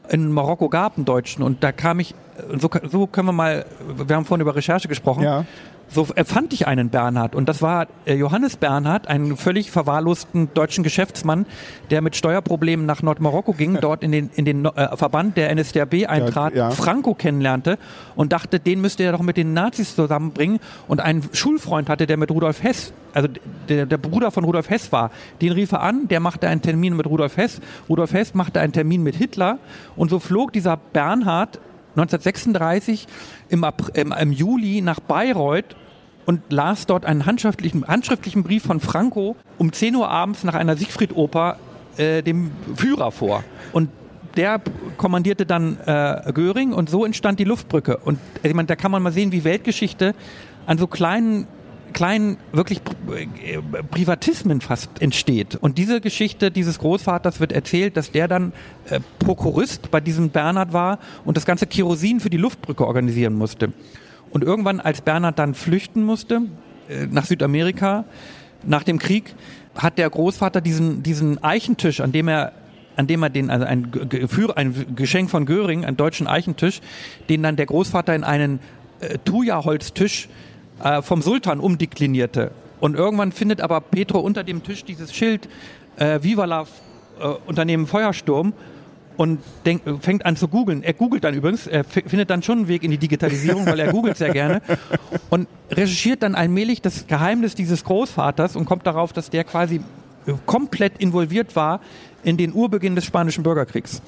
in 0.09 0.31
Marokko 0.31 0.69
gab, 0.69 0.97
einen 0.97 1.05
Deutschen. 1.05 1.43
Und 1.43 1.63
da 1.63 1.71
kam 1.71 1.99
ich, 1.99 2.15
so, 2.57 2.69
so 2.89 3.07
können 3.07 3.27
wir 3.27 3.33
mal, 3.33 3.65
wir 3.95 4.15
haben 4.15 4.25
vorhin 4.25 4.41
über 4.41 4.55
Recherche 4.55 4.87
gesprochen. 4.87 5.23
Ja 5.23 5.45
so 5.93 6.07
erfand 6.15 6.53
ich 6.53 6.67
einen 6.67 6.89
Bernhard. 6.89 7.35
Und 7.35 7.49
das 7.49 7.61
war 7.61 7.87
äh, 8.05 8.15
Johannes 8.15 8.55
Bernhard, 8.57 9.07
einen 9.07 9.35
völlig 9.35 9.71
verwahrlosten 9.71 10.49
deutschen 10.53 10.83
Geschäftsmann, 10.83 11.45
der 11.89 12.01
mit 12.01 12.15
Steuerproblemen 12.15 12.85
nach 12.85 13.01
Nordmarokko 13.01 13.53
ging, 13.53 13.77
dort 13.81 14.03
in 14.03 14.11
den, 14.11 14.29
in 14.35 14.45
den 14.45 14.65
äh, 14.65 14.95
Verband 14.95 15.37
der 15.37 15.53
NSDAP 15.53 16.07
eintrat, 16.07 16.55
ja, 16.55 16.69
ja. 16.69 16.71
Franco 16.71 17.13
kennenlernte 17.13 17.77
und 18.15 18.31
dachte, 18.31 18.59
den 18.59 18.81
müsste 18.81 19.03
er 19.03 19.11
doch 19.11 19.21
mit 19.21 19.37
den 19.37 19.53
Nazis 19.53 19.95
zusammenbringen. 19.95 20.59
Und 20.87 21.01
einen 21.01 21.27
Schulfreund 21.33 21.89
hatte, 21.89 22.07
der 22.07 22.17
mit 22.17 22.31
Rudolf 22.31 22.63
Hess, 22.63 22.93
also 23.13 23.27
der, 23.67 23.85
der 23.85 23.97
Bruder 23.97 24.31
von 24.31 24.45
Rudolf 24.45 24.69
Hess 24.69 24.91
war, 24.91 25.11
den 25.41 25.51
rief 25.51 25.73
er 25.73 25.81
an, 25.81 26.07
der 26.07 26.21
machte 26.21 26.47
einen 26.47 26.61
Termin 26.61 26.95
mit 26.95 27.05
Rudolf 27.07 27.35
Hess. 27.35 27.59
Rudolf 27.89 28.13
Hess 28.13 28.33
machte 28.33 28.61
einen 28.61 28.73
Termin 28.73 29.03
mit 29.03 29.15
Hitler. 29.15 29.59
Und 29.95 30.09
so 30.09 30.19
flog 30.19 30.53
dieser 30.53 30.77
Bernhard 30.77 31.59
1936 31.95 33.07
im, 33.49 33.63
April, 33.63 33.91
im, 33.95 34.11
im 34.11 34.31
Juli 34.31 34.81
nach 34.81 34.99
Bayreuth 34.99 35.75
und 36.25 36.41
las 36.51 36.85
dort 36.85 37.05
einen 37.05 37.25
handschriftlichen, 37.25 37.87
handschriftlichen 37.87 38.43
Brief 38.43 38.63
von 38.63 38.79
Franco 38.79 39.35
um 39.57 39.73
10 39.73 39.95
Uhr 39.95 40.09
abends 40.09 40.43
nach 40.43 40.53
einer 40.53 40.77
Siegfried-Oper 40.77 41.57
äh, 41.97 42.21
dem 42.21 42.51
Führer 42.75 43.11
vor. 43.11 43.43
Und 43.73 43.89
der 44.37 44.61
kommandierte 44.97 45.45
dann 45.45 45.77
äh, 45.85 46.31
Göring 46.33 46.73
und 46.73 46.89
so 46.89 47.05
entstand 47.05 47.39
die 47.39 47.43
Luftbrücke. 47.43 47.97
Und 47.97 48.19
ich 48.43 48.53
meine, 48.53 48.67
da 48.67 48.75
kann 48.75 48.91
man 48.91 49.03
mal 49.03 49.11
sehen, 49.11 49.31
wie 49.31 49.43
Weltgeschichte 49.43 50.15
an 50.65 50.77
so 50.77 50.87
kleinen 50.87 51.47
kleinen, 51.93 52.37
wirklich 52.51 52.81
äh, 53.09 53.59
Privatismen 53.89 54.61
fast 54.61 55.01
entsteht. 55.01 55.55
Und 55.55 55.77
diese 55.77 56.01
Geschichte 56.01 56.51
dieses 56.51 56.79
Großvaters 56.79 57.39
wird 57.39 57.51
erzählt, 57.51 57.97
dass 57.97 58.11
der 58.11 58.27
dann 58.27 58.53
äh, 58.89 58.99
Prokurist 59.19 59.91
bei 59.91 59.99
diesem 59.99 60.29
Bernhard 60.29 60.73
war 60.73 60.99
und 61.25 61.37
das 61.37 61.45
ganze 61.45 61.67
Kerosin 61.67 62.19
für 62.19 62.29
die 62.29 62.37
Luftbrücke 62.37 62.85
organisieren 62.85 63.33
musste. 63.33 63.73
Und 64.31 64.43
irgendwann, 64.43 64.79
als 64.79 65.01
Bernhard 65.01 65.39
dann 65.39 65.53
flüchten 65.53 66.03
musste 66.03 66.41
äh, 66.89 67.07
nach 67.09 67.25
Südamerika, 67.25 68.05
nach 68.63 68.83
dem 68.83 68.99
Krieg, 68.99 69.35
hat 69.75 69.97
der 69.97 70.09
Großvater 70.09 70.61
diesen, 70.61 71.03
diesen 71.03 71.43
Eichentisch, 71.43 72.01
an 72.01 72.11
dem 72.11 72.27
er 72.27 72.53
an 72.97 73.07
dem 73.07 73.23
er 73.23 73.29
den, 73.29 73.49
also 73.49 73.65
ein, 73.65 73.89
ein 74.55 74.95
Geschenk 74.95 75.29
von 75.29 75.45
Göring, 75.45 75.85
einen 75.85 75.95
deutschen 75.95 76.27
Eichentisch, 76.27 76.81
den 77.29 77.41
dann 77.41 77.55
der 77.55 77.65
Großvater 77.65 78.13
in 78.13 78.25
einen 78.25 78.59
äh, 78.99 79.17
Thuja-Holztisch 79.23 80.27
äh, 80.83 81.01
vom 81.01 81.21
Sultan 81.21 81.59
umdeklinierte. 81.59 82.51
Und 82.79 82.95
irgendwann 82.95 83.31
findet 83.31 83.61
aber 83.61 83.81
Petro 83.81 84.19
unter 84.19 84.43
dem 84.43 84.63
Tisch 84.63 84.83
dieses 84.83 85.13
Schild 85.13 85.47
äh, 85.97 86.19
Viva 86.21 86.45
la 86.45 86.65
äh, 87.19 87.27
Unternehmen 87.45 87.87
Feuersturm 87.87 88.53
und 89.17 89.39
denk, 89.65 89.83
fängt 90.01 90.25
an 90.25 90.35
zu 90.35 90.47
googeln. 90.47 90.83
Er 90.83 90.93
googelt 90.93 91.23
dann 91.23 91.35
übrigens, 91.35 91.67
er 91.67 91.83
findet 91.83 92.29
dann 92.29 92.41
schon 92.41 92.59
einen 92.59 92.67
Weg 92.67 92.83
in 92.83 92.91
die 92.91 92.97
Digitalisierung, 92.97 93.65
weil 93.67 93.79
er 93.79 93.91
googelt 93.91 94.17
sehr 94.17 94.31
gerne 94.31 94.61
und 95.29 95.47
recherchiert 95.69 96.23
dann 96.23 96.33
allmählich 96.33 96.81
das 96.81 97.05
Geheimnis 97.05 97.53
dieses 97.53 97.83
Großvaters 97.83 98.55
und 98.55 98.65
kommt 98.65 98.87
darauf, 98.87 99.13
dass 99.13 99.29
der 99.29 99.43
quasi 99.43 99.81
komplett 100.45 100.97
involviert 100.99 101.55
war 101.55 101.81
in 102.23 102.37
den 102.37 102.53
Urbeginn 102.53 102.95
des 102.95 103.05
spanischen 103.05 103.43
Bürgerkriegs. 103.43 104.01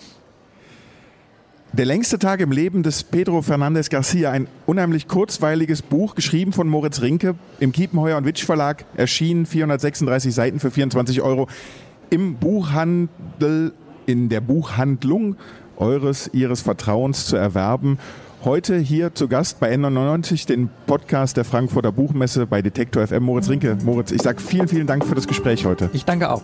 Der 1.75 1.87
längste 1.87 2.19
Tag 2.19 2.39
im 2.39 2.51
Leben 2.51 2.83
des 2.83 3.03
Pedro 3.03 3.41
Fernandez 3.41 3.89
Garcia, 3.89 4.29
ein 4.29 4.47
unheimlich 4.67 5.07
kurzweiliges 5.07 5.81
Buch, 5.81 6.13
geschrieben 6.13 6.53
von 6.53 6.69
Moritz 6.69 7.01
Rinke 7.01 7.33
im 7.59 7.71
Kiepenheuer 7.71 8.15
und 8.15 8.25
Witsch 8.25 8.45
Verlag, 8.45 8.85
erschienen 8.95 9.47
436 9.47 10.35
Seiten 10.35 10.59
für 10.59 10.69
24 10.69 11.23
Euro 11.23 11.47
im 12.11 12.35
Buchhandel, 12.35 13.73
in 14.05 14.29
der 14.29 14.41
Buchhandlung 14.41 15.35
eures, 15.75 16.29
ihres 16.31 16.61
Vertrauens 16.61 17.25
zu 17.25 17.37
erwerben. 17.37 17.97
Heute 18.43 18.77
hier 18.77 19.15
zu 19.15 19.27
Gast 19.27 19.59
bei 19.59 19.73
N99, 19.73 20.45
den 20.45 20.69
Podcast 20.85 21.37
der 21.37 21.43
Frankfurter 21.43 21.91
Buchmesse 21.91 22.45
bei 22.45 22.61
Detektor 22.61 23.07
FM. 23.07 23.23
Moritz 23.23 23.49
Rinke. 23.49 23.79
Moritz, 23.83 24.11
ich 24.11 24.21
sage 24.21 24.39
vielen, 24.43 24.67
vielen 24.67 24.85
Dank 24.85 25.03
für 25.05 25.15
das 25.15 25.27
Gespräch 25.27 25.65
heute. 25.65 25.89
Ich 25.93 26.05
danke 26.05 26.29
auch. 26.29 26.43